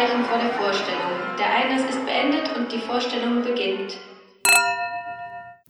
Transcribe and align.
Zeichen 0.00 0.24
vor 0.24 0.38
der 0.38 0.50
Vorstellung. 0.54 1.12
Der 1.38 1.50
Einlass 1.50 1.90
ist 1.90 2.06
beendet 2.06 2.56
und 2.56 2.72
die 2.72 2.78
Vorstellung 2.78 3.42
beginnt. 3.42 3.98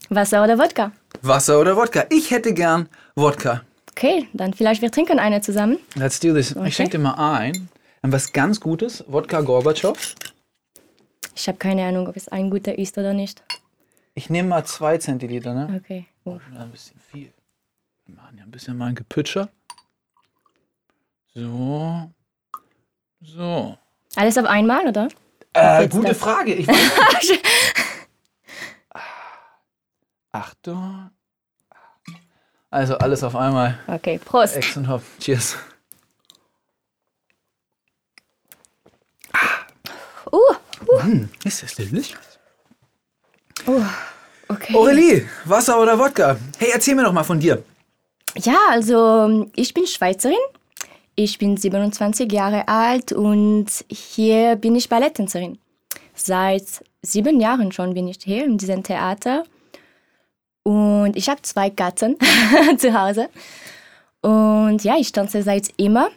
Wasser 0.08 0.44
oder 0.44 0.56
Wodka? 0.56 0.92
Wasser 1.22 1.60
oder 1.60 1.76
Wodka? 1.76 2.04
Ich 2.10 2.30
hätte 2.30 2.54
gern 2.54 2.88
Wodka. 3.16 3.62
Okay, 3.90 4.28
dann 4.32 4.54
vielleicht 4.54 4.82
wir 4.82 4.92
trinken 4.92 5.18
eine 5.18 5.40
zusammen. 5.40 5.78
Let's 5.96 6.20
do 6.20 6.32
this. 6.32 6.54
Okay. 6.54 6.68
Ich 6.68 6.76
schenke 6.76 6.92
dir 6.92 7.02
mal 7.02 7.38
ein. 7.38 7.68
Und 8.02 8.12
was 8.12 8.32
ganz 8.32 8.60
Gutes, 8.60 9.04
Wodka 9.08 9.40
Gorbatschow. 9.40 9.98
Ich 11.34 11.48
habe 11.48 11.58
keine 11.58 11.84
Ahnung, 11.84 12.06
ob 12.06 12.16
es 12.16 12.28
ein 12.28 12.50
guter 12.50 12.78
ist 12.78 12.96
oder 12.98 13.12
nicht. 13.12 13.42
Ich 14.14 14.30
nehme 14.30 14.48
mal 14.48 14.64
zwei 14.64 14.98
Zentiliter, 14.98 15.54
ne? 15.54 15.80
Okay. 15.82 16.06
Oh. 16.24 16.38
Ein 16.56 16.70
bisschen 16.70 17.00
viel. 17.10 17.32
Wir 18.06 18.14
machen 18.14 18.38
ja 18.38 18.44
ein 18.44 18.50
bisschen 18.52 18.76
mal 18.76 18.90
ein 18.90 18.94
Gepütscher. 18.94 19.48
So. 21.34 22.12
So. 23.22 23.76
Alles 24.16 24.36
auf 24.38 24.46
einmal, 24.46 24.86
oder? 24.88 25.08
Äh, 25.52 25.88
gute 25.88 26.08
das. 26.08 26.18
Frage. 26.18 26.54
Ich 26.54 26.66
weiß 26.68 27.38
Achtung. 30.32 31.10
Also 32.70 32.96
alles 32.98 33.24
auf 33.24 33.34
einmal. 33.34 33.78
Okay, 33.88 34.18
Prost. 34.24 34.56
Ex 34.56 34.76
und 34.76 34.88
Hop. 34.88 35.02
Cheers. 35.18 35.56
Uh, 40.32 40.54
Hm, 41.00 41.28
ist 41.44 41.62
das 41.62 41.74
delicious? 41.74 42.38
okay. 44.48 44.74
Aurelie, 44.74 45.28
Wasser 45.44 45.80
oder 45.80 45.98
Wodka? 45.98 46.36
Hey, 46.58 46.70
erzähl 46.72 46.94
mir 46.94 47.02
doch 47.04 47.12
mal 47.12 47.24
von 47.24 47.38
dir. 47.40 47.62
Ja, 48.36 48.56
also 48.70 49.50
ich 49.56 49.74
bin 49.74 49.86
Schweizerin. 49.86 50.36
Ich 51.14 51.38
bin 51.38 51.56
27 51.56 52.30
Jahre 52.32 52.68
alt 52.68 53.12
und 53.12 53.66
hier 53.88 54.56
bin 54.56 54.74
ich 54.74 54.88
Balletttänzerin. 54.88 55.58
Seit 56.14 56.84
sieben 57.02 57.40
Jahren 57.40 57.72
schon 57.72 57.94
bin 57.94 58.08
ich 58.08 58.18
hier 58.22 58.44
in 58.44 58.58
diesem 58.58 58.82
Theater. 58.82 59.44
Und 60.62 61.16
ich 61.16 61.28
habe 61.28 61.42
zwei 61.42 61.70
Katzen 61.70 62.16
zu 62.78 62.98
Hause. 62.98 63.28
Und 64.22 64.84
ja, 64.84 64.96
ich 64.98 65.12
tanze 65.12 65.42
seit 65.42 65.68
immer. 65.76 66.10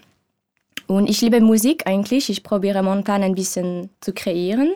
Und 0.87 1.09
ich 1.09 1.21
liebe 1.21 1.39
Musik 1.39 1.87
eigentlich. 1.87 2.29
Ich 2.29 2.43
probiere 2.43 2.83
momentan 2.83 3.23
ein 3.23 3.35
bisschen 3.35 3.89
zu 4.01 4.13
kreieren. 4.13 4.73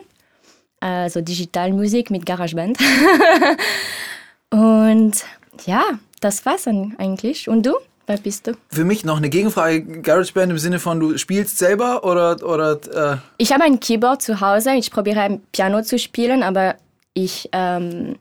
Also 0.80 1.20
Digitalmusik 1.20 2.10
mit 2.10 2.24
GarageBand. 2.24 2.78
Und 4.50 5.24
ja, 5.66 5.82
das 6.20 6.46
war's 6.46 6.66
eigentlich. 6.66 7.48
Und 7.48 7.66
du? 7.66 7.74
Wer 8.08 8.16
bist 8.16 8.46
du? 8.46 8.54
Für 8.70 8.84
mich 8.84 9.04
noch 9.04 9.18
eine 9.18 9.28
Gegenfrage. 9.28 9.82
GarageBand 10.00 10.52
im 10.52 10.58
Sinne 10.58 10.78
von, 10.78 10.98
du 10.98 11.18
spielst 11.18 11.58
selber 11.58 12.04
oder, 12.04 12.42
oder 12.42 13.12
äh, 13.12 13.16
Ich 13.36 13.52
habe 13.52 13.64
ein 13.64 13.80
Keyboard 13.80 14.22
zu 14.22 14.40
Hause. 14.40 14.72
Ich 14.76 14.90
probiere 14.90 15.20
ein 15.20 15.42
Piano 15.52 15.82
zu 15.82 15.98
spielen, 15.98 16.42
aber 16.42 16.76
ich, 17.12 17.50
ähm, 17.52 18.16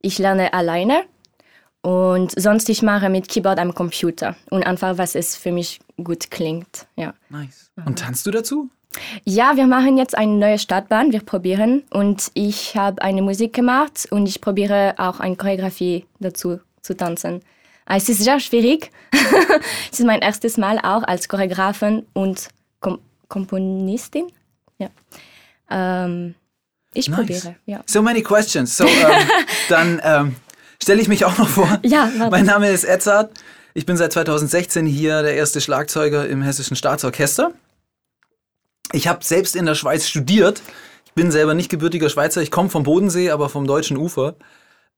ich 0.00 0.18
lerne 0.18 0.54
alleine. 0.54 1.02
Und 1.82 2.32
sonst 2.40 2.70
ich 2.70 2.80
mache 2.80 3.10
mit 3.10 3.28
Keyboard 3.28 3.58
am 3.58 3.74
Computer 3.74 4.36
und 4.48 4.66
einfach, 4.66 4.96
was 4.96 5.14
es 5.14 5.36
für 5.36 5.52
mich 5.52 5.80
gut 6.02 6.30
klingt. 6.30 6.86
Ja. 6.96 7.12
nice. 7.28 7.70
Und 7.84 7.98
tanzt 7.98 8.26
du 8.26 8.30
dazu? 8.30 8.70
ja, 9.24 9.56
wir 9.56 9.66
machen 9.66 9.98
jetzt 9.98 10.16
eine 10.16 10.32
neue 10.32 10.58
Stadtbahn. 10.58 11.12
Wir 11.12 11.20
probieren 11.20 11.82
und 11.90 12.30
ich 12.32 12.74
habe 12.74 13.02
eine 13.02 13.20
Musik 13.20 13.52
gemacht 13.52 14.08
und 14.10 14.26
ich 14.26 14.40
probiere 14.40 14.94
auch 14.96 15.20
eine 15.20 15.36
Choreografie 15.36 16.06
dazu 16.20 16.60
zu 16.80 16.96
tanzen. 16.96 17.42
Es 17.86 18.08
ist 18.08 18.22
sehr 18.22 18.40
schwierig. 18.40 18.90
es 19.92 20.00
ist 20.00 20.06
mein 20.06 20.20
erstes 20.20 20.56
Mal 20.56 20.78
auch 20.78 21.02
als 21.02 21.28
Choreografin 21.28 22.06
und 22.12 22.48
Kom 22.80 22.98
Komponistin. 23.28 24.26
Ja. 24.78 24.88
Ähm, 25.70 26.34
ich 26.92 27.08
Nice. 27.08 27.18
probiere. 27.18 27.56
Ja. 27.66 27.82
So 27.86 28.02
many 28.02 28.22
questions. 28.22 28.76
So, 28.76 28.86
ähm, 28.86 29.28
dann 29.68 30.00
ähm, 30.04 30.36
stelle 30.82 31.02
ich 31.02 31.08
mich 31.08 31.24
auch 31.24 31.36
noch 31.38 31.48
vor. 31.48 31.80
Ja, 31.82 32.10
warte. 32.16 32.30
Mein 32.30 32.46
Name 32.46 32.70
ist 32.70 32.84
Edzard. 32.84 33.32
Ich 33.74 33.86
bin 33.86 33.96
seit 33.96 34.12
2016 34.12 34.86
hier 34.86 35.22
der 35.22 35.34
erste 35.34 35.60
Schlagzeuger 35.60 36.28
im 36.28 36.42
Hessischen 36.42 36.76
Staatsorchester. 36.76 37.52
Ich 38.92 39.08
habe 39.08 39.24
selbst 39.24 39.56
in 39.56 39.66
der 39.66 39.74
Schweiz 39.74 40.06
studiert. 40.06 40.62
Ich 41.06 41.12
bin 41.12 41.32
selber 41.32 41.54
nicht 41.54 41.70
gebürtiger 41.70 42.08
Schweizer. 42.08 42.40
Ich 42.40 42.52
komme 42.52 42.70
vom 42.70 42.84
Bodensee, 42.84 43.30
aber 43.30 43.48
vom 43.48 43.66
deutschen 43.66 43.96
Ufer. 43.96 44.36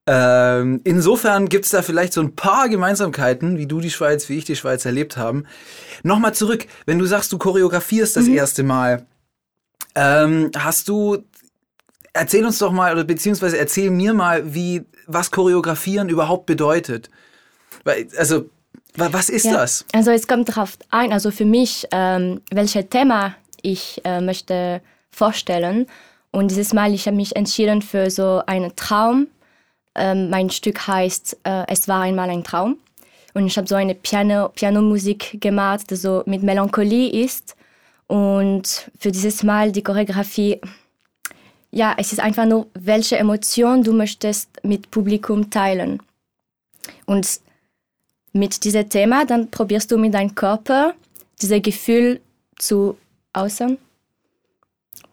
Ähm, 0.09 0.81
insofern 0.85 1.49
gibt 1.49 1.65
es 1.65 1.73
da 1.73 1.83
vielleicht 1.83 2.13
so 2.13 2.21
ein 2.21 2.37
paar 2.37 2.69
Gemeinsamkeiten, 2.69 3.59
wie 3.59 3.67
du 3.67 3.81
die 3.81 3.91
Schweiz, 3.91 4.29
wie 4.29 4.39
ich 4.39 4.45
die 4.45 4.55
Schweiz 4.55 4.85
erlebt 4.85 5.17
haben. 5.17 5.47
Nochmal 6.05 6.33
zurück, 6.35 6.67
wenn 6.87 6.99
du 7.01 7.07
sagst, 7.07 7.33
du 7.33 7.39
choreografierst 7.39 8.17
das 8.17 8.29
erste 8.29 8.63
Mal, 8.63 9.05
ähm, 9.97 10.51
hast 10.57 10.89
du, 10.89 11.25
erzähl 12.13 12.45
uns 12.45 12.59
doch 12.59 12.71
mal, 12.71 12.93
oder 12.93 13.03
beziehungsweise 13.05 13.59
erzähl 13.59 13.91
mir 13.91 14.15
mal, 14.15 14.55
wie, 14.55 14.85
was 15.07 15.31
choreografieren 15.33 16.09
überhaupt 16.09 16.47
bedeutet. 16.47 17.11
Weil, 17.83 18.07
also, 18.17 18.49
wa- 18.95 19.09
was 19.11 19.29
ist 19.29 19.47
Ja. 19.47 19.55
das? 19.55 19.85
Also 19.93 20.13
es 20.13 20.29
kommt 20.29 20.49
darauf 20.51 20.79
ein, 20.91 21.13
also 21.13 21.33
für 21.33 21.45
mich, 21.47 21.89
ähm, 21.91 22.43
welches 22.53 22.89
Thema 22.91 23.35
ich 23.63 24.01
äh, 24.05 24.21
möchte 24.21 24.83
vorstellen. 25.11 25.87
Und 26.31 26.51
dieses 26.53 26.73
Mal, 26.73 26.95
ich 26.95 27.07
habe 27.07 27.17
mich 27.17 27.35
entschieden 27.35 27.83
für 27.83 28.09
so 28.11 28.43
einen 28.47 28.77
Traum. 28.77 29.27
Ähm, 29.97 30.31
mein 30.31 30.51
Stück 30.51 30.87
heißt 30.87 31.39
äh, 31.45 31.65
Es 31.69 31.89
war 31.89 32.03
einmal 32.03 32.31
ein 32.31 32.45
Traum. 32.45 32.79
Und 33.35 33.47
ich 33.47 33.57
habe 33.59 33.69
so 33.69 33.75
eine 33.75 33.95
Piano, 33.95 34.49
Pianomusik 34.49 35.41
gemacht, 35.41 35.91
die 35.91 35.97
so 35.97 36.23
mit 36.27 36.43
Melancholie 36.43 37.25
ist. 37.25 37.55
Und 38.07 38.91
für 38.99 39.11
dieses 39.11 39.43
Mal 39.43 39.73
die 39.73 39.83
Choreografie, 39.83 40.61
ja, 41.71 41.95
es 41.99 42.13
ist 42.13 42.21
einfach 42.21 42.47
nur, 42.47 42.69
welche 42.75 43.19
Emotion 43.19 43.83
du 43.83 43.93
möchtest 43.93 44.49
mit 44.63 44.91
Publikum 44.91 45.51
teilen. 45.51 46.01
Und 47.05 47.41
mit 48.33 48.65
diesem 48.65 48.89
Thema, 48.89 49.25
dann 49.25 49.51
probierst 49.51 49.91
du 49.91 49.99
mit 49.99 50.15
deinem 50.15 50.35
Körper 50.35 50.95
dieses 51.41 51.63
Gefühl 51.63 52.21
zu 52.59 52.97
äußern. 53.35 53.79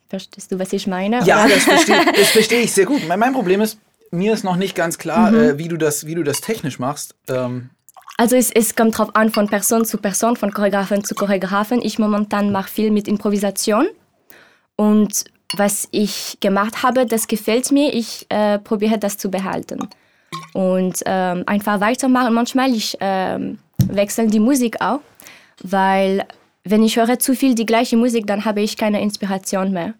Verstehst 0.09 0.51
du, 0.51 0.59
was 0.59 0.71
ich 0.73 0.85
meine? 0.85 1.23
Ja, 1.25 1.47
das 1.47 1.63
verstehe 1.63 2.05
das 2.15 2.29
versteh 2.29 2.61
ich 2.61 2.71
sehr 2.71 2.85
gut. 2.85 3.01
Mein 3.17 3.33
Problem 3.33 3.61
ist, 3.61 3.79
mir 4.13 4.33
ist 4.33 4.43
noch 4.43 4.55
nicht 4.55 4.75
ganz 4.75 4.97
klar, 4.97 5.31
Mhm. 5.31 5.37
äh, 5.37 5.57
wie, 5.57 5.67
du 5.67 5.77
das, 5.77 6.05
wie 6.05 6.15
du 6.15 6.23
das 6.23 6.41
technisch 6.41 6.79
machst. 6.79 7.15
Ähm, 7.27 7.69
Also 8.17 8.35
es, 8.35 8.51
es 8.51 8.75
kommt 8.75 8.97
drauf 8.97 9.15
an, 9.15 9.31
von 9.31 9.47
Person 9.47 9.85
zu 9.85 9.97
Person, 9.97 10.35
von 10.35 10.53
Choreografen 10.53 11.03
zu 11.03 11.15
Choreografen. 11.15 11.81
Ich 11.81 11.97
momentan 11.99 12.51
mache 12.51 12.69
viel 12.69 12.91
mit 12.91 13.07
Improvisation. 13.07 13.87
Und 14.75 15.23
was 15.55 15.87
ich 15.91 16.37
gemacht 16.39 16.83
habe, 16.83 17.05
das 17.05 17.27
gefällt 17.27 17.71
mir. 17.71 17.93
Ich 17.93 18.25
äh, 18.29 18.59
probiere 18.59 18.97
das 18.99 19.17
zu 19.17 19.29
behalten. 19.29 19.87
Und 20.53 21.01
ähm, 21.05 21.43
einfach 21.47 21.79
weitermachen. 21.79 22.33
Manchmal 22.33 22.73
ich 22.73 22.97
ähm, 22.99 23.59
wechsle 23.87 24.27
die 24.27 24.39
Musik 24.39 24.81
auch, 24.81 24.99
weil 25.63 26.25
wenn 26.63 26.83
ich 26.83 26.97
höre 26.97 27.19
zu 27.19 27.35
viel 27.35 27.55
die 27.55 27.65
gleiche 27.65 27.97
Musik, 27.97 28.25
dann 28.27 28.45
habe 28.45 28.61
ich 28.61 28.77
keine 28.77 29.01
Inspiration 29.01 29.71
mehr 29.71 29.93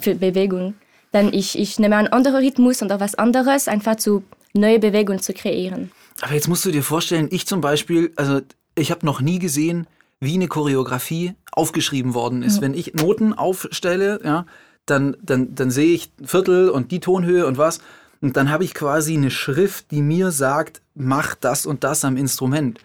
für 0.00 0.14
Bewegung. 0.14 0.74
Dann 1.12 1.32
ich, 1.32 1.58
ich 1.58 1.78
nehme 1.78 1.96
einen 1.96 2.08
anderen 2.08 2.44
Rhythmus 2.44 2.82
oder 2.82 3.00
was 3.00 3.14
anderes, 3.14 3.68
einfach 3.68 3.96
zu 3.96 4.24
neue 4.52 4.78
Bewegungen 4.78 5.20
zu 5.20 5.32
kreieren. 5.34 5.90
aber 6.22 6.34
jetzt 6.34 6.48
musst 6.48 6.64
du 6.64 6.70
dir 6.70 6.82
vorstellen, 6.82 7.28
ich 7.30 7.46
zum 7.46 7.60
Beispiel, 7.60 8.12
also 8.16 8.40
ich 8.74 8.90
habe 8.90 9.04
noch 9.04 9.20
nie 9.20 9.38
gesehen, 9.38 9.86
wie 10.20 10.34
eine 10.34 10.48
Choreografie 10.48 11.34
aufgeschrieben 11.52 12.14
worden 12.14 12.42
ist. 12.42 12.60
Wenn 12.60 12.74
ich 12.74 12.94
Noten 12.94 13.34
aufstelle, 13.34 14.20
ja, 14.24 14.46
dann, 14.86 15.16
dann, 15.20 15.54
dann 15.54 15.70
sehe 15.70 15.94
ich 15.94 16.10
Viertel 16.22 16.70
und 16.70 16.90
die 16.90 17.00
Tonhöhe 17.00 17.46
und 17.46 17.58
was. 17.58 17.80
Und 18.20 18.36
dann 18.36 18.50
habe 18.50 18.64
ich 18.64 18.72
quasi 18.72 19.14
eine 19.14 19.30
Schrift, 19.30 19.90
die 19.90 20.00
mir 20.00 20.30
sagt, 20.30 20.80
mach 20.94 21.34
das 21.34 21.66
und 21.66 21.84
das 21.84 22.04
am 22.04 22.16
Instrument. 22.16 22.80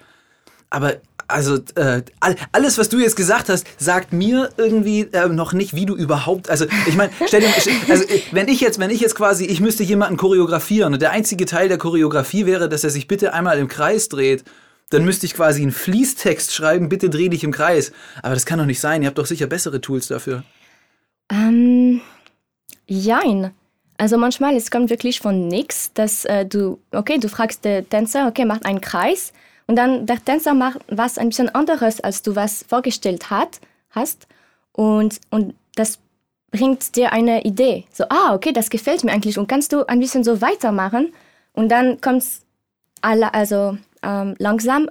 Aber 0.70 0.96
also 1.32 1.56
äh, 1.76 2.04
all- 2.20 2.36
alles, 2.52 2.78
was 2.78 2.90
du 2.90 3.00
jetzt 3.00 3.16
gesagt 3.16 3.50
hast, 3.50 3.66
sagt 3.78 4.14
mir 4.14 4.50
irgendwie 4.58 5.02
äh, 5.12 5.28
noch 5.28 5.54
nicht, 5.54 5.76
wie 5.76 5.86
du 5.86 5.96
überhaupt. 5.96 6.50
Also 6.50 6.66
ich 6.88 6.96
meine, 6.96 7.12
stell 7.28 7.42
dir, 7.42 7.50
also 7.90 8.04
äh, 8.06 8.22
wenn 8.32 8.48
ich 8.48 8.62
jetzt, 8.62 8.80
wenn 8.80 8.90
ich 8.90 9.00
jetzt 9.00 9.16
quasi, 9.16 9.46
ich 9.46 9.60
müsste 9.62 9.84
jemanden 9.84 10.18
choreografieren 10.18 10.94
und 10.94 11.02
der 11.02 11.12
einzige 11.12 11.46
Teil 11.46 11.68
der 11.70 11.78
Choreografie 11.78 12.46
wäre, 12.46 12.70
dass 12.70 12.84
er 12.84 12.90
sich 12.90 13.08
bitte 13.08 13.34
einmal 13.34 13.58
im 13.60 13.68
Kreis 13.68 14.10
dreht, 14.10 14.44
dann 14.90 15.06
müsste 15.06 15.26
ich 15.26 15.34
quasi 15.34 15.62
einen 15.62 15.72
Fließtext 15.72 16.54
schreiben, 16.54 16.90
bitte 16.90 17.10
dreh 17.10 17.30
dich 17.30 17.44
im 17.44 17.52
Kreis. 17.52 17.94
Aber 18.22 18.34
das 18.34 18.46
kann 18.46 18.60
doch 18.60 18.66
nicht 18.66 18.82
sein. 18.82 19.02
Ihr 19.02 19.08
habt 19.08 19.18
doch 19.18 19.26
sicher 19.26 19.48
bessere 19.48 19.80
Tools 19.80 20.08
dafür. 20.08 20.44
Ähm, 21.32 22.02
jein. 22.88 23.52
Also 23.98 24.18
manchmal, 24.18 24.56
es 24.56 24.70
kommt 24.70 24.90
wirklich 24.90 25.20
von 25.20 25.48
nichts, 25.48 25.94
dass 25.94 26.26
äh, 26.26 26.46
du, 26.46 26.80
okay, 26.92 27.20
du 27.20 27.30
fragst 27.30 27.64
den 27.64 27.88
Tänzer, 27.88 28.28
okay, 28.28 28.44
macht 28.46 28.66
einen 28.66 28.82
Kreis 28.82 29.32
und 29.72 29.78
dann 29.78 30.06
der 30.06 30.22
Tänzer 30.22 30.54
macht 30.54 30.82
was 30.90 31.18
ein 31.18 31.30
bisschen 31.30 31.48
anderes, 31.48 32.02
als 32.02 32.24
du 32.24 32.36
was 32.36 32.66
vorgestellt 32.68 33.30
hat, 33.30 33.62
hast. 33.92 34.28
Und, 34.74 35.22
und 35.30 35.56
das 35.76 35.98
bringt 36.52 36.98
dir 36.98 37.14
eine 37.14 37.46
Idee. 37.46 37.86
So, 37.94 38.04
ah, 38.10 38.36
okay, 38.36 38.52
das 38.52 38.70
gefällt 38.70 39.06
mir 39.06 39.14
eigentlich. 39.14 39.40
Und 39.40 39.48
kannst 39.48 39.72
du 39.72 39.88
ein 39.88 40.02
bisschen 40.02 40.26
so 40.26 40.42
weitermachen? 40.42 41.14
Und 41.54 41.70
dann 41.70 42.02
kommt 42.02 42.26
alle, 43.00 43.34
also 43.34 43.78
ähm, 44.04 44.36
langsam 44.40 44.90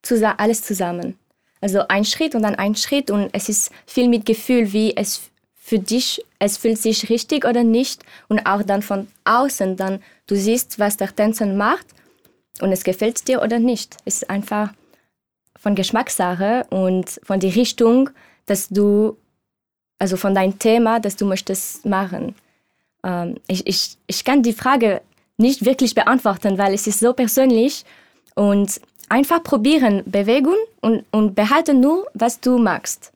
zusa 0.00 0.36
alles 0.38 0.62
zusammen. 0.62 1.18
also 1.60 1.80
ein 1.88 2.06
Schritt 2.06 2.34
und 2.34 2.40
dann 2.40 2.54
ein 2.54 2.74
Schritt. 2.74 3.10
Und 3.10 3.28
es 3.34 3.50
ist 3.50 3.70
viel 3.84 4.08
mit 4.08 4.24
Gefühl, 4.24 4.72
wie 4.72 4.96
es 4.96 5.28
für 5.52 5.78
dich, 5.78 6.24
es 6.38 6.56
fühlt 6.56 6.78
sich 6.78 7.10
richtig 7.10 7.44
oder 7.44 7.64
nicht. 7.64 8.02
Und 8.28 8.46
auch 8.46 8.62
dann 8.62 8.80
von 8.80 9.08
außen, 9.24 9.76
dann 9.76 10.02
du 10.26 10.36
siehst, 10.36 10.78
was 10.78 10.96
der 10.96 11.14
Tänzer 11.14 11.44
macht 11.44 11.86
und 12.62 12.72
es 12.72 12.84
gefällt 12.84 13.26
dir 13.28 13.42
oder 13.42 13.58
nicht. 13.58 13.96
Es 14.04 14.16
ist 14.16 14.30
einfach 14.30 14.72
von 15.58 15.74
Geschmackssache 15.74 16.66
und 16.70 17.20
von 17.22 17.40
der 17.40 17.54
Richtung, 17.54 18.10
dass 18.46 18.68
du, 18.68 19.16
also 19.98 20.16
von 20.16 20.34
deinem 20.34 20.58
Thema, 20.58 21.00
das 21.00 21.16
du 21.16 21.26
möchtest 21.26 21.84
machen. 21.86 22.34
Ähm, 23.02 23.36
ich, 23.46 23.66
ich, 23.66 23.96
ich 24.06 24.24
kann 24.24 24.42
die 24.42 24.52
Frage 24.52 25.00
nicht 25.38 25.64
wirklich 25.64 25.94
beantworten, 25.94 26.58
weil 26.58 26.74
es 26.74 26.86
ist 26.86 27.00
so 27.00 27.12
persönlich 27.12 27.84
und 28.34 28.80
einfach 29.08 29.42
probieren, 29.42 30.02
Bewegung 30.06 30.56
und, 30.80 31.04
und 31.10 31.34
behalte 31.34 31.74
nur, 31.74 32.06
was 32.14 32.40
du 32.40 32.58
magst. 32.58 33.12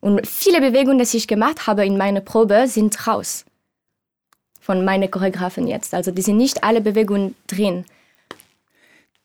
Und 0.00 0.26
viele 0.26 0.60
Bewegungen, 0.60 0.98
die 0.98 1.16
ich 1.16 1.26
gemacht 1.26 1.66
habe 1.66 1.86
in 1.86 1.96
meiner 1.96 2.20
Probe, 2.20 2.66
sind 2.68 3.06
raus 3.06 3.44
von 4.64 4.82
meinen 4.82 5.10
Choreografen 5.10 5.66
jetzt. 5.66 5.92
Also 5.92 6.10
die 6.10 6.22
sind 6.22 6.38
nicht 6.38 6.64
alle 6.64 6.80
Bewegungen 6.80 7.34
drin. 7.46 7.84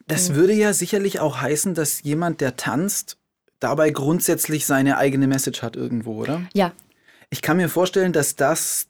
Das 0.10 0.36
würde 0.36 0.54
ja 0.54 0.74
sicherlich 0.74 1.20
auch 1.20 1.42
heißen, 1.42 1.74
dass 1.74 2.02
jemand, 2.04 2.42
der 2.42 2.56
tanzt, 2.58 3.18
dabei 3.60 3.92
grundsätzlich 3.92 4.66
seine 4.66 4.98
eigene 4.98 5.28
Message 5.28 5.62
hat 5.62 5.76
irgendwo, 5.76 6.16
oder? 6.16 6.42
Ja. 6.54 6.72
Ich 7.30 7.42
kann 7.42 7.58
mir 7.58 7.70
vorstellen, 7.70 8.12
dass 8.12 8.36
das 8.36 8.88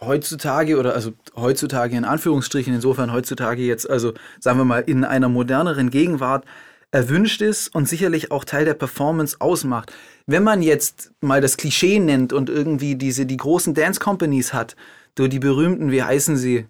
heutzutage 0.00 0.78
oder 0.78 0.94
also 0.94 1.12
heutzutage 1.36 1.96
in 1.96 2.04
Anführungsstrichen, 2.04 2.74
insofern 2.74 3.12
heutzutage 3.12 3.62
jetzt, 3.62 3.88
also 3.88 4.14
sagen 4.40 4.58
wir 4.58 4.64
mal 4.64 4.84
in 4.86 5.04
einer 5.04 5.28
moderneren 5.28 5.90
Gegenwart 5.90 6.44
erwünscht 6.90 7.42
ist 7.42 7.74
und 7.74 7.88
sicherlich 7.88 8.30
auch 8.30 8.44
Teil 8.44 8.64
der 8.64 8.74
Performance 8.74 9.36
ausmacht. 9.40 9.92
Wenn 10.26 10.44
man 10.44 10.62
jetzt 10.62 11.10
mal 11.20 11.40
das 11.40 11.56
Klischee 11.56 11.98
nennt 11.98 12.32
und 12.32 12.48
irgendwie 12.48 12.94
diese 12.94 13.26
die 13.26 13.36
großen 13.36 13.74
Dance 13.74 14.00
Companies 14.00 14.54
hat, 14.54 14.76
so 15.18 15.26
die 15.26 15.38
berühmten, 15.38 15.90
wie 15.90 16.02
heißen 16.02 16.36
sie? 16.36 16.66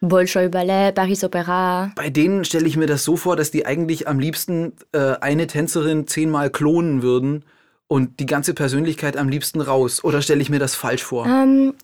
Bolshoi 0.00 0.48
Ballet, 0.48 0.92
Paris 0.92 1.24
Opera. 1.24 1.92
Bei 1.96 2.10
denen 2.10 2.44
stelle 2.44 2.66
ich 2.66 2.76
mir 2.76 2.86
das 2.86 3.04
so 3.04 3.16
vor, 3.16 3.36
dass 3.36 3.50
die 3.50 3.66
eigentlich 3.66 4.06
am 4.08 4.18
liebsten 4.18 4.72
äh, 4.92 5.14
eine 5.20 5.46
Tänzerin 5.46 6.06
zehnmal 6.06 6.50
klonen 6.50 7.02
würden 7.02 7.44
und 7.86 8.20
die 8.20 8.26
ganze 8.26 8.54
Persönlichkeit 8.54 9.16
am 9.16 9.28
liebsten 9.28 9.60
raus. 9.60 10.02
Oder 10.04 10.22
stelle 10.22 10.42
ich 10.42 10.50
mir 10.50 10.58
das 10.58 10.74
falsch 10.74 11.02
vor? 11.02 11.26
Ähm, 11.26 11.74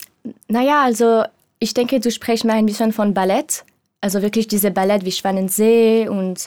naja, 0.49 0.83
also 0.85 1.25
ich 1.59 1.75
denke, 1.75 2.01
du 2.01 2.11
sprichst 2.11 2.45
mal 2.45 2.55
ein 2.55 2.67
bisschen 2.67 2.93
von 2.93 3.15
Ballett. 3.15 3.65
Also 4.01 4.23
wirklich 4.23 4.49
diese 4.49 4.71
Ballett 4.71 5.05
wie 5.05 5.13
Schwanensee 5.13 6.09
und 6.09 6.47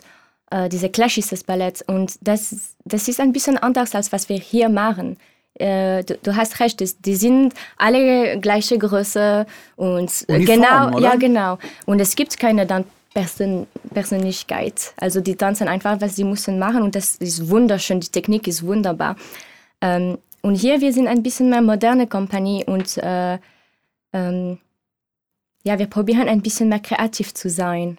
äh, 0.49 0.69
diese 0.69 0.89
klassisches 0.89 1.43
Ballett. 1.43 1.83
Und 1.87 2.17
das, 2.21 2.75
das 2.83 3.07
ist 3.07 3.19
ein 3.19 3.31
bisschen 3.31 3.57
anders, 3.57 3.93
als 3.95 4.11
was 4.11 4.29
wir 4.29 4.37
hier 4.37 4.69
machen. 4.69 5.17
Äh, 5.55 6.03
du, 6.03 6.17
du, 6.17 6.35
hast 6.35 6.59
recht, 6.59 6.79
die 7.05 7.15
sind 7.15 7.53
alle 7.77 8.39
gleiche 8.39 8.77
Größe 8.77 9.45
und 9.75 10.25
Uniform, 10.27 10.45
genau, 10.45 10.87
oder? 10.97 10.99
ja 10.99 11.15
genau. 11.15 11.59
Und 11.85 11.99
es 11.99 12.15
gibt 12.15 12.39
keine 12.39 12.65
dann 12.65 12.85
Person, 13.13 13.67
Persönlichkeit. 13.93 14.93
Also 14.97 15.21
die 15.21 15.35
tanzen 15.35 15.67
einfach, 15.67 16.01
was 16.01 16.15
sie 16.15 16.23
müssen 16.23 16.57
machen 16.57 16.81
und 16.81 16.95
das 16.95 17.15
ist 17.17 17.49
wunderschön. 17.49 17.99
Die 17.99 18.09
Technik 18.09 18.47
ist 18.47 18.65
wunderbar. 18.65 19.15
Ähm, 19.81 20.17
und 20.41 20.55
hier 20.55 20.81
wir 20.81 20.91
sind 20.91 21.07
ein 21.07 21.21
bisschen 21.21 21.49
mehr 21.49 21.61
moderne 21.61 22.07
Kompanie 22.07 22.65
und 22.65 22.97
äh, 22.97 23.37
ähm, 24.11 24.57
ja, 25.63 25.79
wir 25.79 25.87
probieren 25.87 26.27
ein 26.27 26.41
bisschen 26.41 26.69
mehr 26.69 26.79
kreativ 26.79 27.33
zu 27.33 27.49
sein. 27.49 27.97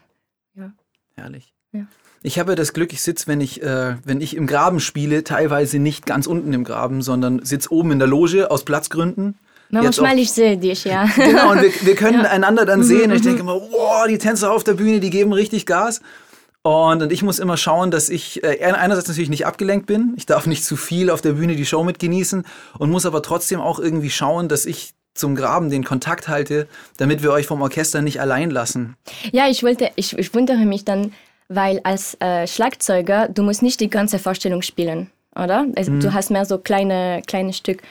Ja. 0.55 0.73
Herrlich. 1.17 1.55
Ja. 1.73 1.87
Ich 2.27 2.39
habe 2.39 2.55
das 2.55 2.73
Glück, 2.73 2.95
ich 2.95 3.03
sitze, 3.03 3.27
wenn 3.27 3.43
ich, 3.43 3.63
äh, 3.63 3.97
wenn 4.03 4.23
ich 4.23 4.35
im 4.35 4.47
Graben 4.47 4.81
spiele, 4.81 5.25
teilweise 5.25 5.79
nicht 5.79 6.07
ganz 6.07 6.27
unten 6.27 6.55
im 6.55 6.65
Graben, 6.65 7.03
sondern 7.03 7.45
sitze 7.45 7.71
oben 7.71 7.93
in 7.93 7.99
der 7.99 8.09
Loge 8.09 8.51
aus 8.51 8.65
Platzgründen. 8.65 9.37
Jetzt 9.69 9.83
Manchmal 10.01 10.19
ich 10.19 10.33
sehe 10.33 10.57
dich, 10.57 10.85
ja. 10.85 11.05
Genau, 11.17 11.53
und 11.53 11.61
wir, 11.61 11.71
wir 11.83 11.95
können 11.95 12.23
Ja. 12.23 12.31
einander 12.31 12.65
dann 12.65 12.83
sehen. 12.83 13.11
Und 13.11 13.19
ich 13.19 13.23
denke 13.23 13.41
immer, 13.41 13.61
wow, 13.61 14.07
die 14.09 14.17
Tänzer 14.17 14.53
auf 14.53 14.65
der 14.65 14.73
Bühne, 14.73 15.01
die 15.01 15.11
geben 15.11 15.35
richtig 15.35 15.67
Gas. 15.67 16.01
Und, 16.63 17.03
und 17.03 17.13
ich 17.13 17.23
muss 17.23 17.39
immer 17.39 17.59
schauen, 17.59 17.91
dass 17.91 18.09
ich 18.09 18.43
äh, 18.43 18.73
einerseits 18.73 19.09
natürlich 19.09 19.29
nicht 19.29 19.45
abgelenkt 19.45 19.85
bin. 19.85 20.15
Ich 20.17 20.25
darf 20.25 20.47
nicht 20.47 20.65
zu 20.65 20.77
viel 20.77 21.11
auf 21.11 21.21
der 21.21 21.33
Bühne 21.33 21.57
die 21.57 21.67
Show 21.67 21.85
mit 21.85 21.99
genießen 21.99 22.47
und 22.79 22.91
muss 22.91 23.05
aber 23.05 23.21
trotzdem 23.21 23.61
auch 23.61 23.79
irgendwie 23.79 24.09
schauen, 24.09 24.49
dass 24.49 24.65
ich 24.65 24.95
zum 25.13 25.35
Graben 25.37 25.69
den 25.71 25.85
Kontakt 25.85 26.27
halte, 26.29 26.67
damit 26.97 27.23
wir 27.23 27.33
euch 27.33 27.47
vom 27.47 27.61
Orchester 27.61 28.01
nicht 28.01 28.21
allein 28.21 28.51
lassen. 28.51 28.97
Ja, 29.31 29.47
ich 29.49 29.63
wollte, 29.63 29.91
ich, 29.97 30.17
ich 30.19 30.35
wundere 30.35 30.65
mich 30.65 30.85
dann, 30.87 31.13
weil 31.49 31.81
als 31.85 32.17
äh, 32.21 32.47
Schlagzeuger, 32.47 33.29
du 33.29 33.43
musst 33.43 33.63
nicht 33.63 33.81
die 33.81 33.91
ganze 33.91 34.19
Vorstellung 34.19 34.63
spielen, 34.63 35.11
oder? 35.35 35.67
Also, 35.77 35.93
Du 35.99 36.13
hast 36.13 36.31
mehr 36.31 36.45
so 36.45 36.59
kleine, 36.59 37.23
kleine 37.27 37.53
Stück. 37.53 37.83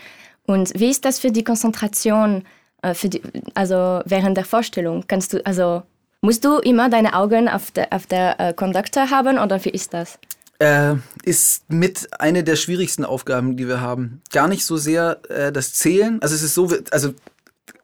Und 0.46 0.78
wie 0.80 0.90
ist 0.90 1.06
das 1.06 1.20
für 1.20 1.32
die 1.32 1.44
Konzentration, 1.44 2.44
äh, 2.82 2.94
für 2.94 3.10
die, 3.10 3.22
also 3.54 4.02
während 4.06 4.38
der 4.38 4.46
Vorstellung? 4.46 5.06
Kannst 5.08 5.34
du, 5.34 5.46
also 5.46 5.84
musst 6.22 6.44
du 6.44 6.58
immer 6.58 6.90
deine 6.90 7.14
Augen 7.14 7.48
auf 7.48 7.72
der, 7.72 7.94
auf 7.94 8.08
der 8.08 8.40
äh, 8.40 8.54
Conductor 8.54 9.10
haben 9.10 9.38
oder 9.38 9.64
wie 9.64 9.70
ist 9.70 9.94
das? 9.94 10.20
Äh, 10.60 10.96
ist 11.24 11.70
mit 11.70 12.08
eine 12.20 12.44
der 12.44 12.56
schwierigsten 12.56 13.06
Aufgaben, 13.06 13.58
die 13.58 13.68
wir 13.68 13.82
haben. 13.82 14.22
Gar 14.32 14.48
nicht 14.48 14.66
so 14.66 14.78
sehr 14.78 15.20
äh, 15.30 15.52
das 15.52 15.74
Zählen. 15.74 16.22
Also 16.22 16.36
es 16.36 16.44
ist 16.44 16.54
so, 16.54 16.72
also 16.92 17.14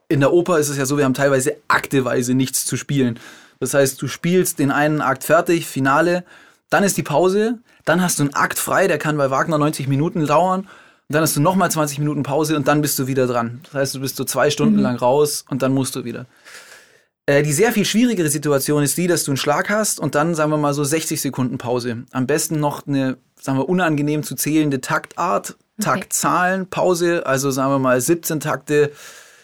in 0.08 0.20
der 0.20 0.34
Oper 0.34 0.60
ist 0.60 0.70
es 0.70 0.78
ja 0.78 0.86
so, 0.86 0.98
wir 0.98 1.06
haben 1.06 1.14
teilweise 1.14 1.56
akteweise 1.68 2.34
nichts 2.34 2.66
zu 2.66 2.78
spielen. 2.78 3.20
Das 3.60 3.74
heißt, 3.74 4.02
du 4.02 4.08
spielst 4.08 4.60
den 4.60 4.72
einen 4.72 5.02
Akt 5.02 5.24
fertig, 5.24 5.68
Finale, 5.68 6.24
dann 6.70 6.84
ist 6.84 6.98
die 6.98 7.04
Pause, 7.04 7.60
dann 7.86 8.02
hast 8.02 8.20
du 8.20 8.24
einen 8.24 8.34
Akt 8.34 8.60
frei, 8.60 8.88
der 8.88 8.98
kann 8.98 9.18
bei 9.18 9.30
Wagner 9.32 9.58
90 9.58 9.88
Minuten 9.88 10.26
dauern. 10.26 10.62
Und 10.62 11.16
dann 11.16 11.24
hast 11.24 11.36
du 11.36 11.42
nochmal 11.42 11.72
20 11.72 11.98
Minuten 11.98 12.22
Pause 12.22 12.56
und 12.56 12.68
dann 12.68 12.82
bist 12.82 13.00
du 13.00 13.08
wieder 13.08 13.26
dran. 13.26 13.62
Das 13.64 13.74
heißt, 13.74 13.96
du 13.96 14.00
bist 14.00 14.16
so 14.16 14.26
zwei 14.26 14.52
Stunden 14.52 14.78
lang 14.78 14.96
raus 14.96 15.44
und 15.50 15.64
dann 15.64 15.74
musst 15.74 15.96
du 15.96 16.04
wieder. 16.04 16.28
Äh, 17.26 17.42
die 17.42 17.52
sehr 17.52 17.72
viel 17.72 17.86
schwierigere 17.86 18.30
Situation 18.30 18.84
ist 18.84 18.96
die, 18.96 19.08
dass 19.08 19.24
du 19.24 19.32
einen 19.32 19.38
Schlag 19.38 19.70
hast 19.70 20.00
und 20.00 20.14
dann, 20.14 20.36
sagen 20.36 20.52
wir 20.52 20.58
mal, 20.58 20.74
so 20.76 20.84
60 20.84 21.20
Sekunden 21.20 21.58
Pause. 21.58 22.04
Am 22.12 22.28
besten 22.28 22.60
noch 22.60 22.86
eine, 22.86 23.18
sagen 23.42 23.58
wir, 23.58 23.68
unangenehm 23.68 24.22
zu 24.22 24.36
zählende 24.36 24.82
Taktart, 24.82 25.56
Taktzahlen, 25.82 26.70
Pause, 26.70 27.26
also 27.26 27.50
sagen 27.52 27.72
wir 27.72 27.80
mal 27.80 28.00
17 28.00 28.40
Takte 28.40 28.92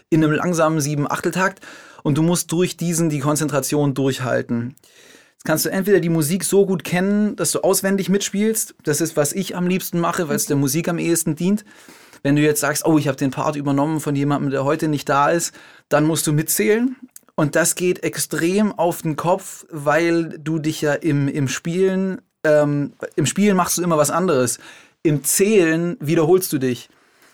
in 0.09 0.23
einem 0.23 0.33
langsamen 0.33 0.79
7-Achteltakt 0.79 1.61
und 2.05 2.19
du 2.19 2.21
musst 2.21 2.51
durch 2.51 2.77
diesen 2.77 3.09
die 3.09 3.17
Konzentration 3.17 3.95
durchhalten. 3.95 4.75
Jetzt 5.33 5.43
kannst 5.43 5.65
du 5.65 5.69
entweder 5.69 5.99
die 5.99 6.09
Musik 6.09 6.43
so 6.43 6.67
gut 6.67 6.83
kennen, 6.83 7.35
dass 7.35 7.51
du 7.51 7.61
auswendig 7.61 8.09
mitspielst. 8.09 8.75
Das 8.83 9.01
ist, 9.01 9.17
was 9.17 9.33
ich 9.33 9.55
am 9.55 9.65
liebsten 9.65 9.99
mache, 9.99 10.29
weil 10.29 10.35
es 10.35 10.45
der 10.45 10.55
Musik 10.55 10.87
am 10.87 10.99
ehesten 10.99 11.35
dient. 11.35 11.65
Wenn 12.21 12.35
du 12.35 12.43
jetzt 12.43 12.61
sagst, 12.61 12.85
oh, 12.85 12.99
ich 12.99 13.07
habe 13.07 13.17
den 13.17 13.31
Part 13.31 13.55
übernommen 13.55 14.01
von 14.01 14.15
jemandem, 14.15 14.51
der 14.51 14.65
heute 14.65 14.87
nicht 14.87 15.09
da 15.09 15.31
ist, 15.31 15.55
dann 15.89 16.05
musst 16.05 16.27
du 16.27 16.31
mitzählen. 16.31 16.95
Und 17.33 17.55
das 17.55 17.73
geht 17.73 18.03
extrem 18.03 18.71
auf 18.71 19.01
den 19.01 19.15
Kopf, 19.15 19.65
weil 19.71 20.37
du 20.37 20.59
dich 20.59 20.81
ja 20.81 20.93
im, 20.93 21.27
im 21.27 21.47
Spielen, 21.47 22.21
ähm, 22.43 22.93
im 23.15 23.25
Spielen 23.25 23.57
machst 23.57 23.79
du 23.79 23.81
immer 23.81 23.97
was 23.97 24.11
anderes. 24.11 24.59
Im 25.01 25.23
Zählen 25.23 25.97
wiederholst 25.99 26.53
du 26.53 26.59
dich. 26.59 26.87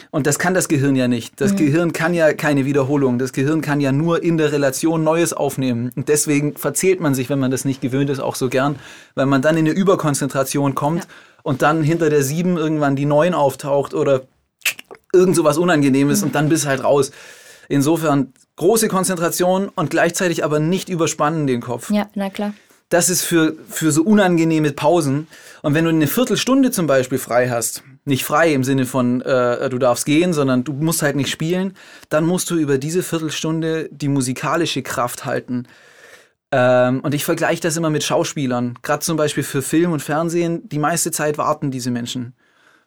Und 0.09 0.27
das 0.27 0.39
kann 0.39 0.53
das 0.53 0.67
Gehirn 0.67 0.95
ja 0.95 1.07
nicht. 1.07 1.39
Das 1.39 1.55
Gehirn 1.55 1.93
kann 1.93 2.13
ja 2.13 2.33
keine 2.33 2.65
Wiederholung. 2.65 3.19
Das 3.19 3.33
Gehirn 3.33 3.61
kann 3.61 3.79
ja 3.79 3.91
nur 3.91 4.23
in 4.23 4.37
der 4.37 4.51
Relation 4.51 5.03
Neues 5.03 5.33
aufnehmen. 5.33 5.91
Und 5.95 6.09
deswegen 6.09 6.55
verzählt 6.55 6.99
man 6.99 7.13
sich, 7.13 7.29
wenn 7.29 7.39
man 7.39 7.51
das 7.51 7.65
nicht 7.65 7.81
gewöhnt 7.81 8.09
ist, 8.09 8.19
auch 8.19 8.35
so 8.35 8.49
gern, 8.49 8.77
weil 9.15 9.25
man 9.25 9.41
dann 9.41 9.57
in 9.57 9.67
eine 9.67 9.75
Überkonzentration 9.75 10.75
kommt 10.75 11.07
und 11.43 11.61
dann 11.61 11.83
hinter 11.83 12.09
der 12.09 12.23
sieben 12.23 12.57
irgendwann 12.57 12.95
die 12.95 13.05
neun 13.05 13.33
auftaucht 13.33 13.93
oder 13.93 14.23
irgend 15.13 15.35
so 15.35 15.43
was 15.43 15.57
Unangenehmes 15.57 16.23
und 16.23 16.35
dann 16.35 16.49
bist 16.49 16.65
halt 16.65 16.83
raus. 16.83 17.11
Insofern 17.67 18.33
große 18.55 18.87
Konzentration 18.87 19.69
und 19.69 19.89
gleichzeitig 19.89 20.43
aber 20.43 20.59
nicht 20.59 20.89
überspannen 20.89 21.47
den 21.47 21.61
Kopf. 21.61 21.89
Ja, 21.91 22.09
na 22.15 22.29
klar. 22.29 22.53
Das 22.89 23.09
ist 23.09 23.21
für, 23.21 23.55
für 23.69 23.91
so 23.91 24.03
unangenehme 24.03 24.73
Pausen. 24.73 25.27
Und 25.61 25.73
wenn 25.73 25.85
du 25.85 25.89
eine 25.89 26.07
Viertelstunde 26.07 26.71
zum 26.71 26.87
Beispiel 26.87 27.17
frei 27.17 27.49
hast, 27.49 27.83
nicht 28.05 28.23
frei 28.23 28.53
im 28.53 28.63
Sinne 28.63 28.85
von 28.85 29.21
äh, 29.21 29.69
du 29.69 29.77
darfst 29.77 30.05
gehen, 30.05 30.33
sondern 30.33 30.63
du 30.63 30.73
musst 30.73 31.01
halt 31.01 31.15
nicht 31.15 31.29
spielen, 31.29 31.73
dann 32.09 32.25
musst 32.25 32.49
du 32.49 32.55
über 32.55 32.77
diese 32.77 33.03
Viertelstunde 33.03 33.89
die 33.91 34.07
musikalische 34.07 34.81
Kraft 34.81 35.25
halten. 35.25 35.67
Ähm, 36.51 36.99
und 37.01 37.13
ich 37.13 37.23
vergleiche 37.23 37.61
das 37.61 37.77
immer 37.77 37.89
mit 37.89 38.03
Schauspielern. 38.03 38.77
Gerade 38.81 39.01
zum 39.01 39.17
Beispiel 39.17 39.43
für 39.43 39.61
Film 39.61 39.91
und 39.91 40.01
Fernsehen, 40.01 40.67
die 40.67 40.79
meiste 40.79 41.11
Zeit 41.11 41.37
warten 41.37 41.71
diese 41.71 41.91
Menschen. 41.91 42.33